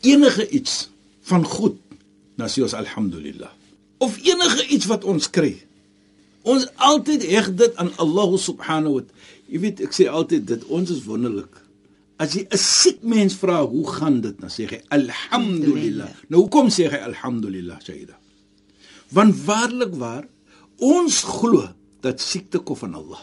enige 0.00 0.48
iets 0.48 0.88
van 1.20 1.44
goed, 1.44 1.78
dan 2.36 2.48
sê 2.48 2.62
ons 2.62 2.74
alhamdulillah. 2.74 3.50
Of 3.98 4.18
enige 4.22 4.66
iets 4.68 4.86
wat 4.86 5.04
ons 5.04 5.30
kry. 5.30 5.56
Ons 6.42 6.68
altyd 6.76 7.24
heg 7.26 7.54
dit 7.54 7.76
aan 7.76 7.90
Allah 7.96 8.36
subhanahu 8.38 9.00
wa. 9.00 9.02
Jy 9.50 9.60
weet, 9.62 9.80
ek 9.80 9.94
sê 9.94 10.06
altyd 10.10 10.46
dit 10.46 10.64
ons 10.64 10.90
is 10.90 11.02
wonderlik. 11.06 11.62
As 12.18 12.32
jy 12.34 12.46
'n 12.50 12.56
siek 12.56 13.02
mens 13.02 13.34
vra 13.34 13.64
hoe 13.64 13.86
gaan 13.86 14.20
dit, 14.20 14.36
dan 14.40 14.50
sê 14.50 14.68
hy 14.68 14.80
alhamdulillah. 14.88 16.08
Nou 16.28 16.42
hoekom 16.42 16.68
sê 16.68 16.88
hy 16.88 16.96
alhamdulillah, 16.96 17.80
Shaida? 17.82 18.16
Want 19.14 19.44
waarlik 19.44 19.94
waar 19.94 20.26
ons 20.82 21.22
glo 21.22 21.68
dat 22.00 22.20
siekte 22.20 22.58
kom 22.58 22.76
van 22.76 22.94
Allah. 22.94 23.22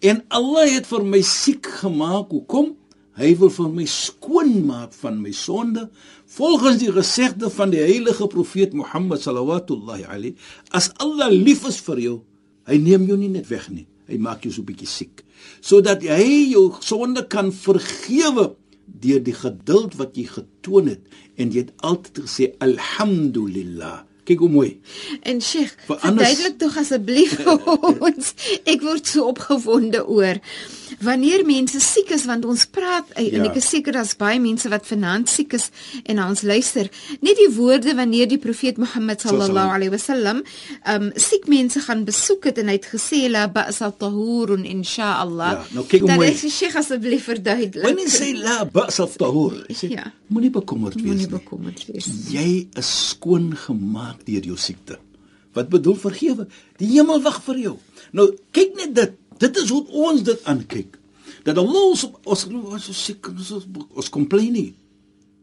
En 0.00 0.24
Allah 0.28 0.70
het 0.72 0.86
vir 0.86 1.04
my 1.04 1.20
siek 1.22 1.66
gemaak. 1.82 2.30
Hoekom? 2.30 2.74
Hy 3.18 3.34
wil 3.38 3.50
vir 3.50 3.68
my 3.74 3.84
skoon 3.90 4.64
maak 4.66 4.92
van 4.94 5.18
my 5.20 5.32
sonde. 5.34 5.88
Volgens 6.38 6.78
die 6.78 6.92
gesegde 6.94 7.50
van 7.50 7.70
die 7.74 7.82
heilige 7.82 8.26
profeet 8.30 8.72
Mohammed 8.72 9.22
sallallahu 9.22 9.78
alayhi, 10.06 10.36
as 10.70 10.92
Allah 11.02 11.30
lief 11.32 11.66
is 11.66 11.80
vir 11.82 11.98
jou, 11.98 12.16
hy 12.68 12.78
neem 12.78 13.08
jou 13.08 13.16
nie 13.18 13.32
net 13.32 13.48
weg 13.50 13.70
nie. 13.70 13.86
Hy 14.08 14.18
maak 14.22 14.44
jou 14.44 14.52
so 14.52 14.62
'n 14.62 14.70
bietjie 14.70 14.86
siek 14.88 15.24
sodat 15.60 16.04
hy 16.06 16.52
jou 16.52 16.70
sonde 16.84 17.24
kan 17.30 17.50
vergewe 17.54 18.52
deur 18.88 19.22
die 19.22 19.36
geduld 19.36 19.96
wat 20.00 20.16
jy 20.16 20.26
getoon 20.32 20.92
het 20.94 21.02
en 21.38 21.52
jy 21.52 21.66
het 21.66 21.74
altyd 21.84 22.22
gesê 22.24 22.50
alhamdulillah 22.64 24.07
Kyk 24.28 24.42
hoe 24.44 24.50
mooi. 24.52 24.70
En 25.24 25.40
Sheikh, 25.40 25.72
verduidelik 25.88 26.58
tog 26.60 26.76
asseblief 26.76 27.38
vir 27.40 27.68
ons. 28.08 28.34
Ek 28.68 28.82
word 28.84 29.08
so 29.08 29.30
opgewonde 29.32 30.02
oor 30.04 30.40
wanneer 31.04 31.44
mense 31.46 31.80
siek 31.82 32.10
is 32.14 32.24
want 32.28 32.46
ons 32.48 32.64
praat 32.70 33.10
ja. 33.14 33.38
en 33.38 33.46
ek 33.48 33.58
is 33.60 33.68
seker 33.70 33.96
daar's 33.96 34.14
baie 34.18 34.40
mense 34.42 34.68
wat 34.72 34.86
vanaand 34.88 35.30
siek 35.30 35.54
is 35.58 35.68
en 36.08 36.22
ons 36.24 36.42
luister. 36.42 36.90
Net 37.24 37.38
die 37.38 37.48
woorde 37.56 37.94
wanneer 37.98 38.28
die 38.30 38.40
profeet 38.42 38.80
Mohammed 38.82 39.24
sallallahu 39.24 39.74
alaihi 39.78 39.92
wasallam 39.94 40.42
um 40.94 41.10
siek 41.28 41.48
mense 41.50 41.82
gaan 41.86 42.04
besoek 42.08 42.50
het 42.50 42.62
en 42.62 42.72
hy 42.72 42.78
het 42.78 42.88
gesê 42.92 43.24
la 43.30 43.46
ba'sa 43.52 43.90
tahurun 44.04 44.66
insha 44.68 45.14
Allah. 45.22 45.58
Ja, 45.58 45.66
nou 45.78 45.86
kyk 45.88 46.06
hoe 46.06 46.14
mooi. 46.14 46.30
Dan 46.32 46.40
sê 46.42 46.52
Sheikh 46.58 46.78
asseblief 46.82 47.28
verduidelik. 47.30 47.86
Wanneer 47.86 48.12
sê 48.12 48.32
la 48.36 48.62
ba'sa 48.78 49.08
tahur? 49.18 49.60
Sê 49.70 49.92
ja. 49.94 50.08
moenie 50.32 50.52
bekommerd 50.54 50.98
wees 50.98 51.04
nie. 51.04 51.12
Moenie 51.14 51.34
bekommerd 51.38 51.84
wees. 51.90 52.08
Jy 52.32 52.48
is 52.78 52.94
skoon 53.12 53.52
gemaak 53.66 54.24
deur 54.26 54.50
jou 54.52 54.58
siekte. 54.58 54.98
Wat 55.56 55.70
bedoel 55.72 55.96
vergewe? 55.98 56.46
Die 56.78 56.90
hemel 56.92 57.22
wag 57.24 57.40
vir 57.46 57.62
jou. 57.68 57.76
Nou 58.16 58.30
kyk 58.54 58.76
net 58.78 58.94
dit. 58.98 59.16
Dit 59.38 59.56
is 59.56 59.70
hoe 59.70 59.84
ons 59.86 60.22
dit 60.26 60.44
aankyk. 60.44 60.98
Dat 61.46 61.58
Allah 61.58 61.82
ons 61.92 62.04
ons 62.24 62.46
ons 62.48 62.84
so 62.84 62.92
siek 62.96 63.30
ons 63.30 63.52
ons 63.54 64.08
complain 64.12 64.52
nie. 64.52 64.70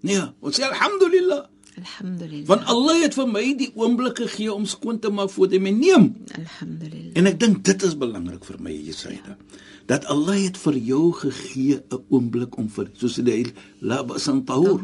Nee, 0.06 0.22
ons 0.42 0.56
sê 0.56 0.66
alhamdulillah. 0.68 1.46
Alhamdulillah. 1.76 2.48
Want 2.48 2.68
Allah 2.72 3.02
het 3.04 3.16
vir 3.18 3.28
my 3.28 3.46
die 3.60 3.72
oomblik 3.76 4.22
gegee 4.24 4.54
om 4.54 4.68
skoon 4.70 5.00
te 5.04 5.12
maak 5.12 5.32
voordat 5.34 5.58
hy 5.58 5.64
my 5.66 5.74
neem. 5.76 6.12
Alhamdulillah. 6.38 7.16
En 7.20 7.32
ek 7.32 7.40
dink 7.42 7.64
dit 7.68 7.88
is 7.88 7.96
belangrik 8.00 8.46
vir 8.48 8.62
my 8.64 8.76
Jesaida. 8.76 9.36
Ja. 9.36 9.64
Dat 9.90 10.08
Allah 10.10 10.40
het 10.42 10.58
vir 10.58 10.78
jou 10.82 11.12
gegee 11.14 11.78
'n 11.78 12.02
oomblik 12.10 12.58
om 12.58 12.70
vir 12.70 12.90
soos 12.98 13.18
hy 13.18 13.54
la 13.82 14.04
basan 14.04 14.44
tahur. 14.46 14.82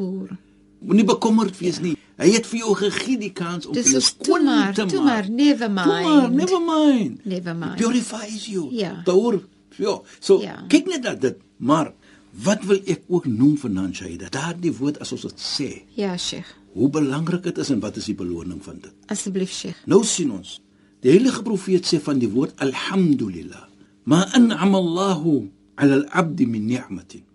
Moenie 0.82 1.06
bekommerd 1.06 1.58
wees 1.58 1.78
ja. 1.78 1.84
nie. 1.84 1.98
Hy 2.22 2.30
het 2.36 2.46
vir 2.46 2.60
jou 2.62 2.76
gegee 2.78 3.18
die 3.18 3.32
kans 3.34 3.66
om 3.66 3.74
jou 3.74 4.02
skoon 4.04 4.46
te 4.46 4.46
maak. 4.46 4.76
Toe 4.78 5.02
maar, 5.02 5.30
never 5.30 5.72
mind. 5.72 6.06
Maar, 6.06 6.30
never 6.30 6.62
mind. 6.62 7.26
Never 7.26 7.56
mind. 7.56 7.80
It 7.80 7.88
purifies 7.88 8.46
you. 8.46 8.68
Ja. 8.76 9.02
Daar 9.06 9.40
ja. 9.82 9.96
So 10.20 10.42
ja. 10.42 10.60
kyk 10.70 10.90
net 10.92 11.06
dat 11.08 11.22
dit, 11.24 11.40
maar 11.58 11.94
wat 12.46 12.64
wil 12.70 12.80
ek 12.86 13.08
ook 13.12 13.26
noem 13.26 13.58
vanaand 13.60 13.98
Shaida? 13.98 14.30
Daardie 14.32 14.74
woord 14.78 15.00
as 15.04 15.12
ons 15.16 15.26
dit 15.28 15.42
sê. 15.42 15.70
Ja, 15.98 16.14
Sheikh. 16.18 16.48
Hoe 16.78 16.90
belangrik 16.94 17.44
dit 17.50 17.58
is 17.60 17.72
en 17.74 17.82
wat 17.84 17.98
is 18.00 18.08
die 18.12 18.16
beloning 18.16 18.62
van 18.64 18.80
dit? 18.84 18.94
Asseblief, 19.12 19.52
Sheikh. 19.52 19.82
Nou 19.92 20.04
sien 20.08 20.32
ons. 20.32 20.60
Die 21.02 21.12
heilige 21.12 21.42
profeet 21.44 21.90
sê 21.90 22.00
van 22.04 22.22
die 22.22 22.30
woord 22.32 22.54
alhamdulillah. 22.64 23.66
Ma 24.06 24.24
an'ama 24.38 24.78
Allahu 24.78 25.50
'ala 25.76 26.04
al-'abd 26.04 26.46
min 26.48 26.66
ni'matin. 26.70 27.26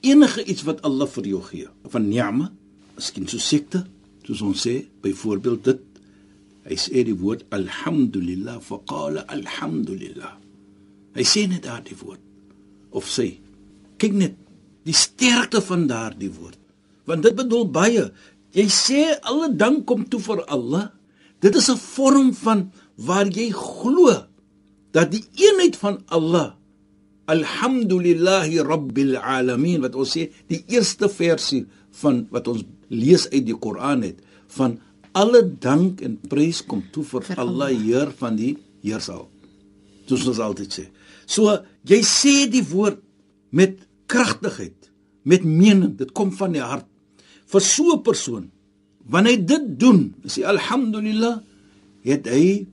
Enige 0.00 0.44
iets 0.44 0.62
wat 0.64 0.80
Allah 0.86 1.08
vir 1.08 1.26
jou 1.26 1.42
gee, 1.42 1.68
van 1.92 2.08
ni'ma, 2.08 2.52
miskien 2.96 3.26
so 3.28 3.38
siekte, 3.38 3.84
soos 4.30 4.42
ons 4.46 4.66
sê 4.66 4.76
byvoorbeeld 5.02 5.62
dit 5.66 5.86
hy 6.70 6.76
sê 6.78 7.02
die 7.02 7.16
woord 7.18 7.42
alhamdulillah 7.50 8.60
faqala 8.62 9.26
alhamdulillah. 9.26 10.36
Hy 11.18 11.24
sê 11.26 11.48
net 11.50 11.64
daardie 11.66 11.98
woord 11.98 12.22
of 12.94 13.10
sê 13.10 13.32
kyk 14.00 14.14
net 14.16 14.38
die 14.86 14.96
sterkte 14.96 15.62
van 15.64 15.86
daardie 15.90 16.30
woord 16.32 16.58
want 17.08 17.26
dit 17.26 17.34
bedoel 17.36 17.66
baie 17.74 18.06
jy 18.56 18.66
sê 18.70 19.02
alle 19.26 19.50
dank 19.54 19.84
kom 19.88 20.06
toe 20.10 20.22
vir 20.22 20.44
Allah 20.46 20.90
dit 21.42 21.54
is 21.54 21.68
'n 21.70 21.76
vorm 21.78 22.30
van 22.44 22.70
waar 22.96 23.26
jy 23.26 23.50
glo 23.50 24.14
dat 24.92 25.10
die 25.10 25.24
eenheid 25.38 25.76
van 25.76 26.02
Allah 26.08 26.56
alhamdulillahi 27.26 28.58
rabbil 28.72 29.16
alamin 29.16 29.82
wat 29.82 29.94
ons 29.94 30.16
sê 30.16 30.30
die 30.50 30.64
eerste 30.68 31.08
versie 31.08 31.66
van 32.02 32.26
wat 32.30 32.48
ons 32.48 32.64
lees 32.90 33.26
uit 33.30 33.46
die 33.46 33.56
Koran 33.56 34.04
het 34.06 34.20
van 34.56 34.78
alle 35.16 35.42
dank 35.62 36.02
en 36.06 36.18
prys 36.30 36.60
kom 36.66 36.82
toe 36.94 37.04
vir, 37.06 37.24
vir 37.26 37.42
Allah 37.42 37.70
Heer 37.74 38.12
van 38.18 38.36
die 38.38 38.54
heersal. 38.84 39.26
Soos 40.06 40.26
ons 40.30 40.42
altyd 40.42 40.74
sê. 40.74 40.86
So 41.26 41.54
jy 41.86 42.00
sê 42.06 42.34
die 42.50 42.64
woord 42.66 43.00
met 43.54 43.78
kragtigheid, 44.10 44.90
met 45.22 45.44
mening, 45.46 45.94
dit 45.98 46.10
kom 46.16 46.32
van 46.34 46.54
die 46.54 46.62
hart. 46.62 46.86
Vir 47.50 47.60
so 47.60 47.94
'n 47.94 48.02
persoon 48.02 48.50
wanneer 49.10 49.38
hy 49.38 49.44
dit 49.44 49.66
doen, 49.78 50.14
sê 50.26 50.44
alhamdulillah, 50.46 51.40
het 52.06 52.26
hy 52.26 52.66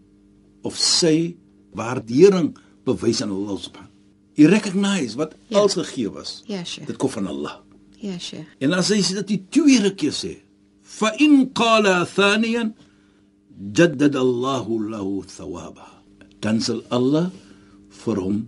of 0.64 0.78
sy 0.78 1.36
waardering 1.74 2.56
bewys 2.86 3.22
aan 3.22 3.32
Allah 3.32 3.58
subhanahu. 3.58 3.94
Hy 4.38 4.46
recognize 4.46 5.18
wat 5.18 5.34
ja. 5.50 5.60
al 5.60 5.70
gegee 5.70 6.12
was. 6.14 6.44
Ja, 6.46 6.64
Sheikh. 6.64 6.88
Dit 6.88 6.98
kom 7.02 7.10
van 7.10 7.28
Allah. 7.28 7.58
Ja, 8.02 8.18
Sheikh. 8.20 8.50
En 8.62 8.76
as 8.78 8.92
hy 8.94 9.00
dit 9.02 9.32
die 9.32 9.40
tweede 9.50 9.94
keer 9.98 10.14
sê, 10.14 10.36
fa 10.82 11.12
in 11.24 11.48
qala 11.58 12.04
thaniyan 12.06 12.74
jaddad 13.74 14.16
Allah 14.16 14.66
lahu 14.68 15.24
thawaba. 15.26 15.88
Dan 16.42 16.62
sal 16.62 16.84
Allah 16.94 17.32
vir 18.04 18.22
hom 18.22 18.44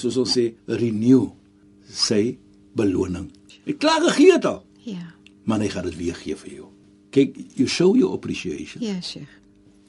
soos 0.00 0.16
ons 0.20 0.32
sê 0.36 0.50
renew 0.68 1.28
sy 1.88 2.36
beloning. 2.76 3.28
Hy 3.64 3.76
klaar 3.80 4.02
gegee 4.08 4.34
het 4.36 4.48
al. 4.48 4.62
Ja. 4.84 5.04
Maar 5.44 5.64
hy 5.64 5.70
gaan 5.72 5.88
dit 5.90 5.98
weer 6.00 6.16
gee 6.16 6.36
vir 6.40 6.52
jou. 6.58 6.68
Kyk, 7.14 7.36
you 7.60 7.68
show 7.70 7.92
your 7.96 8.16
appreciation. 8.16 8.82
Ja, 8.82 8.98
Sheikh. 9.04 9.30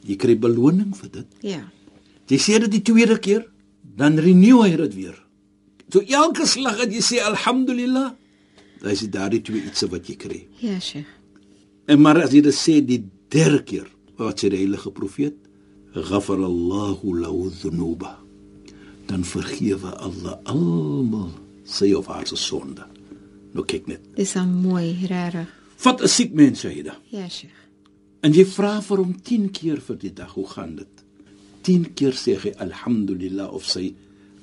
Jy 0.05 0.19
kry 0.22 0.36
beloning 0.38 0.91
vir 0.95 1.12
dit. 1.22 1.39
Ja. 1.55 1.63
Jy 2.29 2.39
sê 2.41 2.60
dit 2.65 2.72
die 2.77 2.84
tweede 2.86 3.17
keer, 3.22 3.45
dan 3.95 4.19
renew 4.22 4.62
hy 4.63 4.75
dit 4.75 4.95
weer. 4.98 5.15
So 5.91 6.01
elke 6.03 6.45
slag 6.50 6.79
wat 6.81 6.93
jy 6.93 7.01
sê 7.05 7.22
alhamdulillah 7.24 8.12
Dit 8.86 9.01
is 9.01 9.10
daardie 9.10 9.42
twee 9.42 9.63
ietsie 9.65 9.89
wat 9.89 10.06
jy 10.06 10.15
kry. 10.22 10.39
Ja, 10.62 10.77
Sheikh. 10.80 11.10
En 11.89 12.01
maar 12.01 12.20
as 12.22 12.34
jy 12.36 12.44
dit 12.46 12.54
sê 12.54 12.75
die 12.86 13.01
derde 13.34 13.63
keer, 13.65 13.88
wat 14.20 14.42
sê 14.42 14.51
die 14.54 14.62
heilige 14.62 14.92
profeet? 14.94 15.38
Ghafar 15.96 16.44
Allahu 16.46 17.15
lahu 17.18 17.50
dhunuba. 17.50 18.12
Dan 19.10 19.25
vergewe 19.25 19.96
Allah 20.06 20.38
almal 20.51 21.32
sy 21.65 21.94
of 21.98 22.12
haar 22.12 22.27
se 22.30 22.38
sonde. 22.38 22.86
Nou 23.56 23.65
kyk 23.65 23.88
net. 23.89 24.01
Dis 24.15 24.36
'n 24.36 24.54
mooi 24.62 25.08
rare. 25.10 25.48
Vat 25.77 26.01
'n 26.01 26.08
siek 26.08 26.34
mens 26.34 26.60
Shaida. 26.60 26.96
Ja, 27.10 27.27
Sheikh. 27.30 27.58
En 28.22 28.34
jy 28.34 28.46
vra 28.46 28.82
vir 28.82 28.98
hom 28.98 29.15
10 29.22 29.51
keer 29.51 29.82
vir 29.82 29.98
die 29.98 30.13
dag, 30.13 30.34
hoe 30.34 30.48
gaan 30.48 30.75
dit? 30.75 31.04
10 31.62 31.94
keer 31.94 32.13
sê 32.13 32.38
hy 32.38 32.54
alhamdulillah 32.58 33.54
of 33.54 33.65
sy 33.65 33.96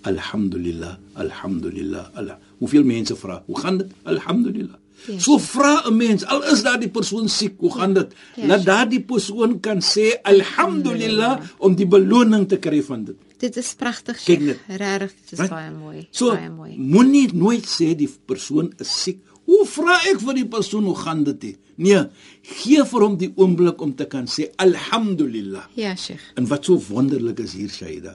alhamdulillah, 0.03 0.97
alhamdulillah. 1.15 2.05
Allah. 2.15 2.39
Hoeveel 2.59 2.85
mense 2.85 3.17
vra, 3.17 3.43
hoe 3.47 3.59
gaan 3.59 3.79
dit? 3.79 3.91
Alhamdulillah. 4.03 4.79
Yes. 5.07 5.25
So 5.25 5.39
vra 5.39 5.83
'n 5.89 5.97
mens, 5.97 6.25
al 6.25 6.43
is 6.53 6.63
daardie 6.63 6.89
persoon 6.89 7.29
siek, 7.29 7.55
hoe 7.59 7.73
gaan 7.75 7.95
dit? 7.95 8.15
Yes. 8.37 8.49
Dat 8.49 8.65
daardie 8.65 9.01
persoon 9.03 9.61
kan 9.61 9.81
sê 9.83 10.21
alhamdulillah 10.23 11.41
om 11.59 11.75
die 11.75 11.87
beloning 11.87 12.49
te 12.49 12.59
kry 12.59 12.83
van 12.83 13.05
dit. 13.05 13.17
Dit 13.39 13.57
is 13.57 13.75
pragtig. 13.75 14.25
Regtig, 14.27 14.61
dit 14.69 15.33
is 15.33 15.39
right? 15.39 15.51
baie 15.51 15.71
mooi. 15.71 16.07
So, 16.11 16.31
baie 16.31 16.51
mooi. 16.51 16.77
Moenie 16.79 17.29
nooit 17.35 17.67
sê 17.67 17.97
die 17.99 18.11
persoon 18.25 18.73
is 18.79 19.03
siek. 19.03 19.19
Hoe 19.45 19.67
vra 19.67 19.99
ek 20.07 20.21
vir 20.23 20.35
die 20.35 20.47
persoon 20.47 20.85
hoe 20.87 20.97
gaan 20.97 21.25
dit? 21.25 21.57
Nee, 21.83 22.05
gee 22.43 22.85
vir 22.85 23.01
hom 23.03 23.17
die 23.19 23.33
oomblik 23.35 23.81
om 23.83 23.95
te 23.99 24.07
kan 24.07 24.29
sê 24.31 24.53
alhamdulillah. 24.63 25.67
Ja, 25.75 25.97
Sheikh. 25.97 26.23
En 26.39 26.47
wat 26.47 26.65
so 26.69 26.79
wonderlik 26.79 27.43
is 27.43 27.57
hier 27.59 27.73
Shaida. 27.73 28.15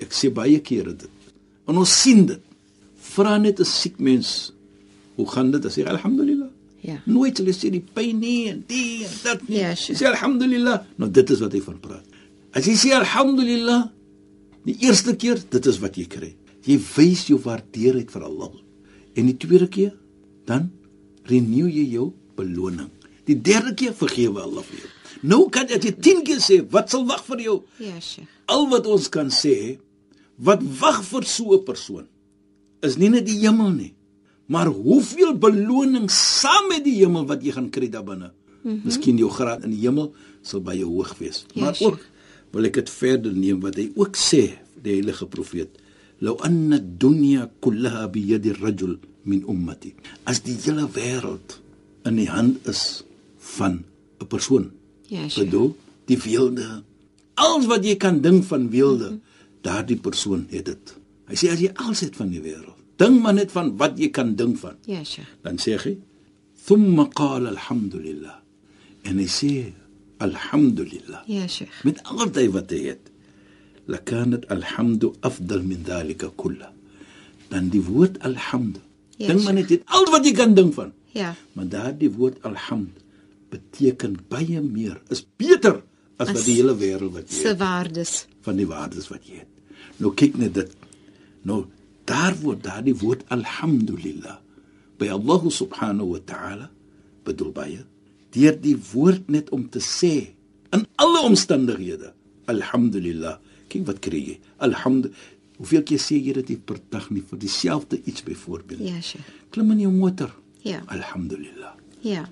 Ek 0.00 0.14
sê 0.14 0.30
baie 0.32 0.60
kere 0.62 0.94
dit. 0.94 1.10
En 1.70 1.78
ons 1.78 1.90
sien 2.02 2.24
dit. 2.26 2.40
Vra 3.14 3.36
net 3.38 3.60
'n 3.60 3.64
siek 3.64 3.98
mens, 3.98 4.52
hoe 5.16 5.26
gaan 5.26 5.50
dit? 5.50 5.64
As 5.66 5.76
jy 5.76 5.84
alhamdulillah. 5.84 6.50
Ja. 6.80 6.96
Nooit 7.04 7.38
hulle 7.38 7.52
sê 7.52 7.70
die 7.70 7.84
pyn 7.94 8.18
nie 8.18 8.48
en 8.48 8.64
die 8.66 9.04
en 9.04 9.14
dat 9.22 9.48
nie. 9.48 9.58
Ja, 9.58 9.74
sure. 9.74 9.98
Sê 9.98 10.06
alhamdulillah. 10.08 10.84
Nou 10.96 11.10
dit 11.10 11.30
is 11.30 11.40
wat 11.40 11.52
hy 11.52 11.60
van 11.60 11.80
praat. 11.80 12.04
As 12.52 12.66
jy 12.66 12.74
sê 12.74 12.92
alhamdulillah 12.96 13.90
die 14.64 14.76
eerste 14.80 15.16
keer, 15.16 15.38
dit 15.50 15.66
is 15.66 15.78
wat 15.78 15.96
jy 15.96 16.06
kry. 16.06 16.34
Jy 16.66 16.78
wys 16.96 17.26
jou 17.28 17.38
waardeerheid 17.38 18.10
vir 18.10 18.22
Allah. 18.22 18.52
En 19.14 19.26
die 19.26 19.36
tweede 19.36 19.68
keer, 19.68 19.92
dan 20.46 20.70
renew 21.24 21.68
jy 21.68 21.86
jou 21.92 22.12
beloning. 22.36 22.90
Die 23.26 23.36
derde 23.40 23.74
keer 23.74 23.94
vergewe 23.94 24.40
Allah 24.40 24.62
vir 24.62 24.78
jou. 24.78 24.90
Nou 25.22 25.48
kan 25.52 25.68
jy 25.68 25.78
10 25.92 26.24
keer 26.24 26.40
sê, 26.40 26.60
wat 26.70 26.90
sal 26.90 27.06
wag 27.06 27.24
vir 27.24 27.40
jou? 27.44 27.62
Ja, 27.78 28.00
Sheikh. 28.00 28.28
Al 28.46 28.68
wat 28.72 28.86
ons 28.86 29.08
kan 29.08 29.28
sê, 29.28 29.78
wat 30.40 30.62
wag 30.80 31.02
vir 31.04 31.24
so 31.24 31.54
'n 31.54 31.64
persoon 31.64 32.06
is 32.82 32.96
nie 32.96 33.08
net 33.08 33.26
die 33.26 33.40
hemel 33.44 33.70
nie 33.70 33.94
Maar 34.50 34.66
hoeveel 34.66 35.36
beloning 35.38 36.10
saam 36.10 36.72
met 36.72 36.82
die 36.82 36.96
hemel 36.98 37.26
wat 37.30 37.44
jy 37.46 37.52
gaan 37.54 37.68
kry 37.70 37.86
daar 37.90 38.04
binne? 38.04 38.32
Mm 38.32 38.70
-hmm. 38.70 38.80
Miskien 38.84 39.18
jou 39.18 39.30
graad 39.30 39.62
in 39.62 39.70
die 39.70 39.84
hemel 39.84 40.10
sal 40.42 40.60
baie 40.60 40.84
hoog 40.84 41.14
wees. 41.18 41.44
Ja, 41.54 41.64
maar 41.64 41.76
ook 41.80 42.00
wil 42.50 42.64
ek 42.64 42.74
dit 42.74 42.90
verder 42.90 43.32
neem 43.32 43.60
wat 43.60 43.76
hy 43.78 43.92
ook 43.94 44.16
sê, 44.16 44.58
die 44.82 44.92
heilige 44.98 45.26
profeet. 45.26 45.78
Law 46.18 46.34
anna 46.42 46.80
dunya 46.82 47.50
kullaha 47.60 48.08
bi 48.10 48.20
yadi 48.26 48.52
rajul 48.52 48.98
min 49.22 49.44
ummati. 49.46 49.94
As 50.24 50.42
die 50.42 50.56
hele 50.64 50.88
wêreld 50.92 51.60
in 52.04 52.16
die 52.16 52.28
hand 52.28 52.66
is 52.66 53.04
van 53.38 53.84
'n 54.18 54.26
persoon. 54.26 54.70
Ja, 55.06 55.28
Sheikh. 55.28 55.44
Bedoel, 55.44 55.76
die 56.04 56.18
weelde. 56.18 56.82
Alles 57.34 57.66
wat 57.66 57.84
jy 57.84 57.96
kan 57.96 58.20
dink 58.20 58.44
van 58.44 58.70
weelde, 58.70 59.10
mm 59.10 59.10
-hmm. 59.10 59.29
Daardie 59.66 59.98
persoon 60.00 60.46
het 60.50 60.68
dit. 60.70 60.94
Hy 61.30 61.38
sê 61.38 61.50
as 61.52 61.62
jy 61.62 61.70
alles 61.78 62.02
het 62.06 62.16
van 62.18 62.30
die 62.32 62.42
wêreld, 62.42 62.78
dink 63.00 63.20
maar 63.22 63.36
net 63.36 63.52
van 63.54 63.72
wat 63.80 63.98
jy 64.00 64.10
kan 64.14 64.34
dink 64.36 64.58
van. 64.60 64.76
Ja, 64.90 65.02
Sheikh. 65.04 65.28
Dan 65.44 65.58
sê 65.58 65.76
hy, 65.78 65.98
"Thumma 66.66 67.08
qala 67.14 67.50
alhamdulillah." 67.50 68.36
En 69.02 69.18
hy 69.18 69.26
sê, 69.26 69.72
"Alhamdulillah." 70.18 71.22
Ja, 71.26 71.46
Sheikh. 71.46 71.84
Met 71.84 72.02
al 72.04 72.30
die 72.32 72.50
wat 72.50 72.70
hy 72.70 72.82
het. 72.88 73.10
Lakanat 73.86 74.48
alhamdu 74.48 75.12
afdal 75.20 75.62
min 75.62 75.82
dhalika 75.82 76.30
kulla. 76.36 76.72
Dan 77.48 77.68
die 77.68 77.82
woord 77.82 78.18
alhamd. 78.20 78.80
Ja, 79.16 79.26
Dink 79.26 79.42
maar 79.42 79.54
net 79.54 79.68
dit 79.68 79.82
al 79.86 80.04
wat 80.10 80.24
jy 80.24 80.32
kan 80.32 80.54
dink 80.54 80.74
van. 80.74 80.92
Ja. 81.12 81.34
Maar 81.52 81.68
daardie 81.68 82.10
woord 82.10 82.42
alhamd 82.42 83.00
beteken 83.50 84.16
baie 84.28 84.60
meer, 84.60 85.00
is 85.08 85.24
beter 85.36 85.82
as, 86.28 86.32
wat 86.36 86.44
die 86.44 86.54
hele 86.58 86.74
wêreld 86.76 87.12
wat 87.16 87.30
jy 87.30 87.40
Se 87.42 87.54
waardes. 87.56 88.26
van 88.44 88.56
die 88.60 88.66
waardes 88.68 89.08
wat 89.12 89.24
jy 89.28 89.40
het. 89.42 89.48
Nou 90.00 90.12
kyk 90.16 90.36
net 90.40 90.54
dit. 90.54 90.72
Nou 91.48 91.64
daar 92.08 92.34
word 92.42 92.62
daardie 92.64 92.94
woord 93.00 93.24
alhamdulillah 93.32 94.38
by 95.00 95.08
Allah 95.14 95.42
subhanahu 95.50 96.12
wa 96.16 96.20
ta'ala 96.26 96.70
bedoel 97.24 97.52
baie 97.56 97.82
deur 98.34 98.56
die 98.60 98.76
woord 98.92 99.28
net 99.30 99.50
om 99.54 99.68
te 99.68 99.78
sê 99.84 100.14
in 100.74 100.84
alle 101.02 101.20
omstandighede 101.28 102.12
alhamdulillah 102.50 103.38
kyk 103.70 103.86
wat 103.88 104.00
kry 104.04 104.20
jy 104.32 104.36
alhamd 104.66 105.08
hoeveel 105.60 105.84
keer 105.88 106.00
sê 106.02 106.18
jy 106.18 106.34
dit 106.40 106.60
per 106.66 106.80
dag 106.90 107.08
nie 107.14 107.22
vir 107.30 107.38
dieselfde 107.38 108.00
iets 108.04 108.24
byvoorbeeld 108.26 108.80
Ja, 108.88 109.00
Sheikh. 109.00 109.24
klim 109.50 109.70
in 109.76 109.80
jou 109.86 109.92
motor 109.92 110.30
Ja. 110.64 110.82
alhamdulillah 110.88 111.74
Ja. 112.02 112.28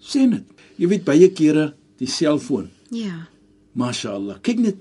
sê 0.00 0.28
dit 0.30 0.44
jy 0.78 0.86
weet 0.88 1.04
baie 1.04 1.28
kere 1.32 1.74
die 1.98 2.06
selfoon 2.08 2.70
Ja. 2.94 3.28
Mashallah. 3.78 4.38
Kyk 4.42 4.58
net. 4.64 4.76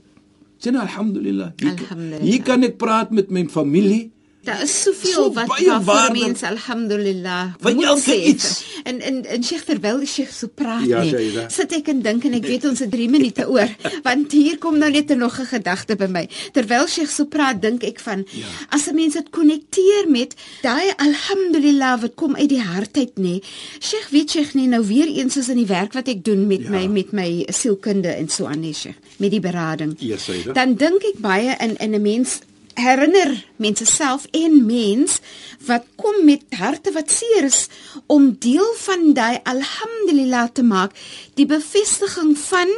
Sê 0.57 0.71
nou 0.73 0.81
alhamdulillah. 0.81 1.53
Hier, 1.61 1.75
Alhamdulillah. 1.77 2.23
hier 2.25 2.41
kan 2.43 2.63
ek 2.65 2.77
praat 2.81 3.11
met 3.13 3.29
my 3.29 3.45
familie. 3.51 4.09
Daar 4.47 4.61
is 4.63 4.73
soveel 4.81 5.11
So 5.13 5.33
wat 5.33 5.47
waarde- 5.83 6.19
mense 6.23 6.47
alhamdulillah 6.47 7.53
Want 7.59 7.75
moet 7.75 7.99
sê. 7.99 8.15
iets. 8.31 8.63
En 8.83 9.01
en 9.01 9.25
en 9.25 9.43
Sheikh 9.43 9.63
terwyl 9.67 9.97
die 9.99 10.07
Sheikh 10.07 10.31
so 10.31 10.47
praat 10.47 10.85
Ja, 10.87 11.01
nie. 11.03 11.09
Shaida. 11.11 11.49
Sit 11.49 11.71
ek 11.75 11.87
en 11.91 12.01
dink 12.01 12.23
en 12.23 12.33
ek 12.33 12.45
weet 12.45 12.65
ons 12.65 12.79
het 12.79 12.91
3 12.91 13.09
minute 13.09 13.43
oor 13.49 13.67
want 14.07 14.31
hier 14.31 14.57
kom 14.57 14.77
nou 14.77 14.89
net 14.91 15.11
nog 15.17 15.39
'n 15.39 15.45
gedagte 15.45 15.95
by 15.95 16.05
my. 16.07 16.27
Terwyl 16.53 16.87
Sheikh 16.87 17.09
so 17.11 17.25
praat, 17.25 17.61
dink 17.61 17.83
ek 17.83 17.99
van 17.99 18.25
Ja. 18.31 18.45
as 18.69 18.87
'n 18.87 18.95
mens 18.95 19.13
dit 19.13 19.29
konnekteer 19.29 20.05
met 20.09 20.33
daai 20.61 20.91
alhamdulillah 20.97 22.01
wat 22.01 22.15
kom 22.15 22.35
uit 22.35 22.49
die 22.49 22.61
hart 22.61 22.97
uit 22.97 23.15
nê. 23.19 23.41
Sheikh 23.79 24.09
weet 24.11 24.31
Sheikh 24.31 24.53
nie 24.55 24.67
nou 24.67 24.83
weer 24.87 25.07
eens 25.07 25.33
soos 25.33 25.49
in 25.49 25.57
die 25.57 25.65
werk 25.69 25.93
wat 25.93 26.07
ek 26.07 26.23
doen 26.23 26.47
met 26.47 26.61
Ja. 26.63 26.69
my 26.69 26.87
met 26.87 27.11
my 27.11 27.45
sielkunde 27.51 28.07
en 28.15 28.29
so 28.29 28.45
aan 28.45 28.59
nee 28.59 28.73
Sheikh, 28.73 28.95
met 29.17 29.31
die 29.31 29.39
berading 29.39 29.95
Ja, 29.99 30.17
Shaida. 30.17 30.53
dan 30.53 30.75
dink 30.75 31.03
ek 31.03 31.19
baie 31.19 31.55
in 31.59 31.75
in 31.77 31.93
'n 31.95 32.01
mens 32.01 32.39
herinner 32.77 33.33
mense 33.57 33.85
self 33.89 34.27
en 34.37 34.59
mens 34.65 35.17
wat 35.65 35.85
kom 35.97 36.21
met 36.27 36.45
harte 36.59 36.93
wat 36.93 37.11
seer 37.11 37.47
is 37.49 37.65
om 38.05 38.29
deel 38.39 38.67
van 38.83 39.13
daai 39.17 39.39
alhamdulillah 39.43 40.47
te 40.53 40.63
maak. 40.63 40.93
Die 41.39 41.47
bevestiging 41.49 42.35
van 42.37 42.73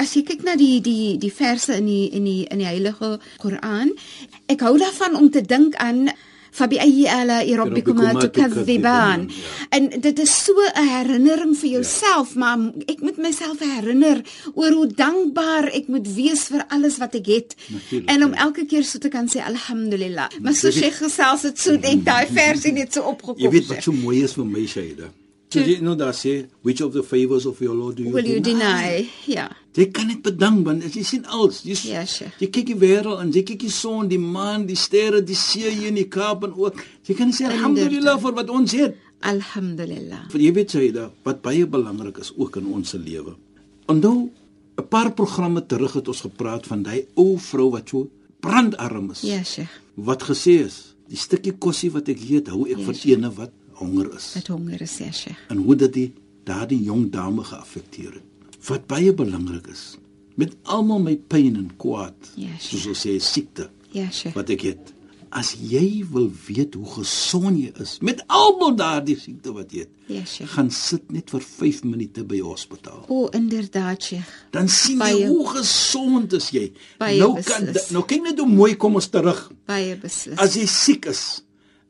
as 0.00 0.14
jy 0.16 0.24
kyk 0.30 0.44
na 0.48 0.56
die 0.60 0.80
die 0.84 1.16
die 1.20 1.32
verse 1.32 1.76
in 1.76 1.90
die 1.90 2.06
in 2.16 2.24
die 2.28 2.42
in 2.48 2.64
die 2.64 2.70
heilige 2.70 3.18
Koran 3.42 3.92
ek 4.48 4.64
hou 4.64 4.76
daarvan 4.80 5.18
om 5.20 5.30
te 5.30 5.44
dink 5.44 5.76
aan 5.76 6.08
rabbikuma 6.58 8.14
tukadhiban 8.14 8.24
tukadhiban, 8.32 9.20
ja. 9.28 9.66
en 9.76 10.00
dit 10.00 10.18
is 10.18 10.44
so 10.44 10.52
'n 10.52 10.88
herinnering 10.88 11.56
vir 11.56 11.70
jouself 11.70 12.34
maar 12.34 12.58
ek 12.86 13.00
moet 13.00 13.16
myself 13.16 13.58
herinner 13.58 14.22
oor 14.54 14.72
hoe 14.72 14.86
dankbaar 14.86 15.70
ek 15.72 15.88
moet 15.88 16.06
wees 16.14 16.46
vir 16.52 16.64
alles 16.68 16.98
wat 16.98 17.14
ek 17.14 17.26
het. 17.26 17.56
Natuurlijk, 17.68 18.10
en 18.10 18.24
om 18.24 18.32
ja. 18.32 18.38
elke 18.46 18.66
keer 18.66 18.84
so 18.84 18.98
te 18.98 19.08
kan 19.08 19.28
sê 19.28 19.42
alhamdulillah. 19.42 20.28
Maar 20.40 20.54
so 20.54 20.68
sê 20.70 20.90
gesels 20.92 21.42
dit 21.42 21.58
so 21.58 21.72
het 21.72 21.84
ek 21.84 22.04
daai 22.10 22.26
versie 22.26 22.72
net 22.72 22.92
so 22.92 23.02
opgekom 23.02 23.42
Jy 23.42 23.50
weet 23.50 23.66
wat 23.66 23.82
so 23.82 23.92
mooi 23.92 24.22
is 24.22 24.34
vir 24.34 24.46
my 24.46 24.66
Shaida. 24.66 25.10
So 25.48 25.60
jy 25.60 25.78
nou 25.80 25.96
daar 25.96 26.14
sê 26.14 26.46
which 26.62 26.82
of 26.82 26.92
the 26.92 27.02
favors 27.02 27.46
of 27.46 27.60
your 27.60 27.74
Lord 27.74 27.96
do 27.96 28.02
you 28.02 28.12
will 28.12 28.26
you 28.26 28.40
deny? 28.40 29.06
Ja 29.26 29.50
Jy 29.76 29.90
kan 29.90 30.06
net 30.06 30.22
bedank 30.22 30.64
want 30.66 30.84
jy 30.94 31.02
sien 31.02 31.24
alles. 31.26 31.62
Jy 31.64 31.74
Ja, 31.90 32.04
Sheikh. 32.06 32.32
jy 32.40 32.46
kyk 32.46 32.66
die 32.66 32.76
wêreld 32.78 33.20
en 33.20 33.32
jy 33.32 33.42
kyk 33.42 33.58
die 33.60 33.70
son, 33.70 34.08
die 34.08 34.18
maan, 34.18 34.66
die 34.66 34.76
sterre, 34.76 35.20
die 35.22 35.34
see 35.34 35.68
hier 35.70 35.88
in 35.88 35.94
die 35.96 36.08
Kaap 36.08 36.44
en 36.44 36.52
ook. 36.54 36.78
Jy 37.08 37.14
kan 37.14 37.32
sê 37.32 37.44
alhamdulillah 37.50 38.18
vir 38.20 38.32
wat 38.34 38.50
ons 38.50 38.72
het. 38.72 38.96
alhamdulillah 39.20 40.22
Want 40.32 40.42
jy 40.42 40.52
weet 40.56 40.70
Shaida, 40.74 41.10
wat 41.24 41.42
baie 41.42 41.66
belangrik 41.66 42.18
is 42.22 42.32
ook 42.36 42.56
in 42.60 42.66
ons 42.72 42.90
se 42.94 42.98
lewe. 42.98 43.34
Onthou 43.88 44.30
'n 44.78 44.88
paar 44.88 45.12
programme 45.12 45.66
terug 45.66 45.92
het 45.94 46.08
ons 46.08 46.20
gepraat 46.20 46.66
van 46.66 46.82
daai 46.82 47.06
ou 47.16 47.36
vrou 47.38 47.70
wat 47.70 47.88
so 47.88 48.08
brandarm 48.40 49.10
is. 49.10 49.20
ja 49.22 49.42
sheikh 49.42 49.68
Wat 49.96 50.22
gesê 50.22 50.64
is, 50.66 50.94
die 51.08 51.16
stukkie 51.16 51.52
kosie 51.58 51.90
wat 51.90 52.08
ek 52.08 52.18
eet, 52.30 52.48
hou 52.48 52.64
ek 52.66 52.78
Ja, 52.78 52.84
vir 52.84 52.94
Sheikh. 52.94 53.16
ene 53.18 53.30
wat 53.34 53.50
honger 53.74 54.14
is. 54.16 54.34
wat 54.34 54.46
honger 54.48 54.82
is 54.82 54.98
ja 54.98 55.10
sheikh 55.12 55.36
En 55.50 55.56
hoe 55.58 55.76
dit 55.76 55.92
die 55.92 56.12
daardie 56.44 56.82
jong 56.84 57.10
dame 57.10 57.42
geaffekteer 57.44 58.12
het. 58.12 58.22
Wat 58.68 58.86
baie 58.88 59.12
belangrik 59.12 59.66
is, 59.72 59.96
met 60.40 60.54
almal 60.72 61.02
my 61.04 61.16
pyn 61.30 61.56
en 61.60 61.70
kwaad, 61.76 62.14
Ja, 62.34 62.48
Sheikh. 62.58 62.62
soos 62.70 62.86
ons 62.86 63.04
sê 63.06 63.18
siekte 63.20 63.68
ja 63.94 64.08
sheikh 64.10 64.34
wat 64.34 64.50
ek 64.50 64.62
het. 64.62 64.90
As 65.34 65.52
jy 65.58 66.04
wil 66.12 66.28
weet 66.46 66.74
hoe 66.78 66.86
gesond 66.96 67.58
jy 67.58 67.72
is 67.82 67.98
met 68.00 68.22
almal 68.30 68.74
daardie 68.78 69.16
siekte 69.18 69.52
wat 69.54 69.70
jy 69.74 69.84
het, 69.84 69.90
ja 70.08 70.22
sheikh 70.24 70.48
gaan 70.54 70.70
sit 70.70 71.10
net 71.12 71.30
vir 71.30 71.40
5 71.42 71.84
minute 71.84 72.24
by 72.24 72.38
die 72.40 72.42
hospitaal. 72.46 73.04
o 73.08 73.28
inderdaad 73.34 74.02
sheikh 74.02 74.32
Dan 74.50 74.68
sien 74.68 74.98
Baie- 74.98 75.18
jy 75.20 75.26
hoe 75.28 75.46
gesond 75.56 76.32
is 76.32 76.50
jy. 76.50 76.72
Baie 76.98 77.18
nou 77.18 77.34
kan 77.42 77.66
beslis. 77.66 77.90
nou 77.90 78.02
kyk 78.06 78.22
net 78.22 78.38
hoe 78.38 78.48
mooi 78.48 78.74
kom 78.76 78.94
ons 78.94 79.08
terug. 79.10 79.50
baie 79.66 79.96
beslis 79.96 80.38
As 80.38 80.54
jy 80.56 80.66
siek 80.66 81.06
is 81.06 81.43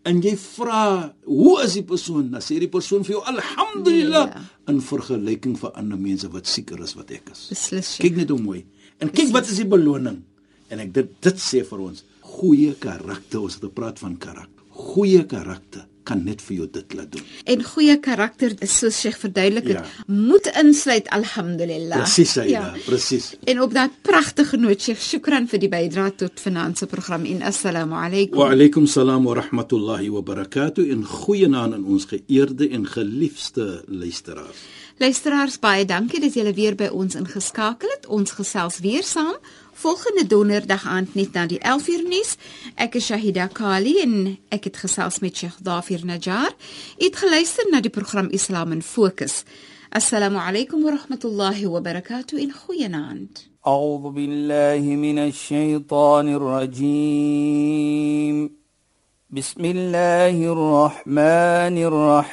en 0.04 0.20
jy 0.22 0.34
vra 0.36 1.14
hoe 1.26 1.62
is 1.64 1.74
die 1.78 1.82
persoon, 1.88 2.30
dan 2.30 2.40
sê 2.44 2.58
die 2.60 2.68
persoon 2.68 3.04
vir 3.04 3.16
jou 3.16 3.22
alhamdulillah 3.30 4.26
Ja. 4.34 4.42
in 4.68 4.80
vergelyking 4.80 5.56
vir 5.58 5.70
ander 5.80 5.96
mense 5.98 6.28
wat 6.32 6.46
sieker 6.46 6.80
is 6.82 6.94
wat 6.96 7.10
ek 7.10 7.30
is. 7.32 7.46
beslis 7.50 7.94
sheikh 7.96 8.04
Kyk 8.10 8.16
net 8.16 8.28
hoe 8.30 8.38
mooi. 8.40 8.64
En 9.00 9.10
kyk 9.10 9.32
wat 9.32 9.48
is 9.50 9.56
die 9.56 9.68
beloning? 9.68 10.22
En 10.70 10.80
ek 10.80 10.92
dit 10.92 11.08
dit 11.22 11.34
sê 11.40 11.64
vir 11.64 11.78
ons, 11.80 12.04
goeie 12.20 12.74
karakter, 12.80 13.40
ons 13.40 13.54
het 13.54 13.62
gepraat 13.62 13.98
van 13.98 14.16
karakter. 14.16 14.62
Goeie 14.70 15.24
karakter 15.26 15.86
kan 16.04 16.22
net 16.24 16.42
vir 16.44 16.56
jou 16.56 16.68
dit 16.72 16.94
laat 16.94 17.10
doen. 17.12 17.22
En 17.44 17.62
goeie 17.64 17.96
karakter, 18.00 18.54
soos 18.60 19.00
Sheikh 19.00 19.18
verduidelik 19.18 19.68
het, 19.68 19.80
Ja. 19.84 20.04
moet 20.06 20.46
insluit 20.60 21.08
alhamdulillah. 21.08 21.98
Presies, 22.02 22.34
ja. 22.34 22.72
presies. 22.86 23.34
En 23.44 23.60
op 23.60 23.72
daai 23.74 23.88
pragtige 24.02 24.56
noot, 24.56 24.80
Sheikh, 24.82 25.00
shukran 25.00 25.48
vir 25.48 25.58
die 25.58 25.68
bydrae 25.68 26.14
tot 26.16 26.40
se 26.74 26.86
program 26.86 27.24
en 27.24 27.42
assalamu 27.42 27.94
alaykum. 27.94 28.38
Wa 28.38 28.50
alaykum 28.50 28.86
salaam 28.86 29.24
wa 29.24 29.34
rahmatullahi 29.34 30.08
wa 30.10 30.20
barakatuh 30.22 30.84
in 30.90 31.04
goeie 31.04 31.48
naam 31.48 31.72
aan 31.72 31.84
ons 31.84 32.04
geëerde 32.04 32.68
en 32.70 32.86
geliefde 32.86 33.82
luisteraars. 33.88 34.56
Luisteraars, 34.98 35.58
baie 35.58 35.84
dankie 35.84 36.20
dat 36.22 36.34
julle 36.34 36.52
weer 36.54 36.76
by 36.78 36.86
ons 36.94 37.16
ingeskakel 37.18 37.90
het. 37.96 38.06
Ons 38.06 38.30
gesels 38.38 38.78
weer 38.78 39.02
saam 39.02 39.34
volgende 39.73 40.27
donderdag 40.27 40.85
aand 40.87 41.15
net 41.15 41.31
na 41.33 41.45
die 41.47 41.59
11uur 41.59 42.03
nuus. 42.09 42.35
Ek 42.75 42.95
is 42.99 43.05
Shahida 43.05 43.47
Kali 43.47 43.99
en 44.03 44.37
ek 44.49 44.63
het 44.69 44.77
gesels 44.77 45.19
met 45.23 45.37
Sheikh 45.37 45.57
Dafir 45.63 46.05
Najjar. 46.05 46.51
U 46.99 47.03
het 47.03 47.15
geluister 47.15 47.65
na 47.71 47.79
die 47.81 47.91
program 47.91 48.27
Islam 48.29 48.71
in 48.71 48.81
Fokus. 48.81 49.43
Assalamu 49.89 50.37
alaykum 50.37 50.83
wa 50.83 50.91
rahmatullahi 50.97 51.65
wa 51.65 51.81
barakatuh 51.81 52.37
in 52.39 52.53
goeie 52.53 52.89
naand. 52.89 53.49
أعوذ 53.67 54.11
بالله 54.11 54.79
من 54.95 55.19
الشيطان 55.19 56.35
الرجيم 56.35 57.79
بسم 59.29 59.65
الله 59.65 60.51
الرحمن 60.53 61.77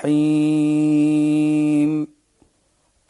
الرحيم 0.06 1.26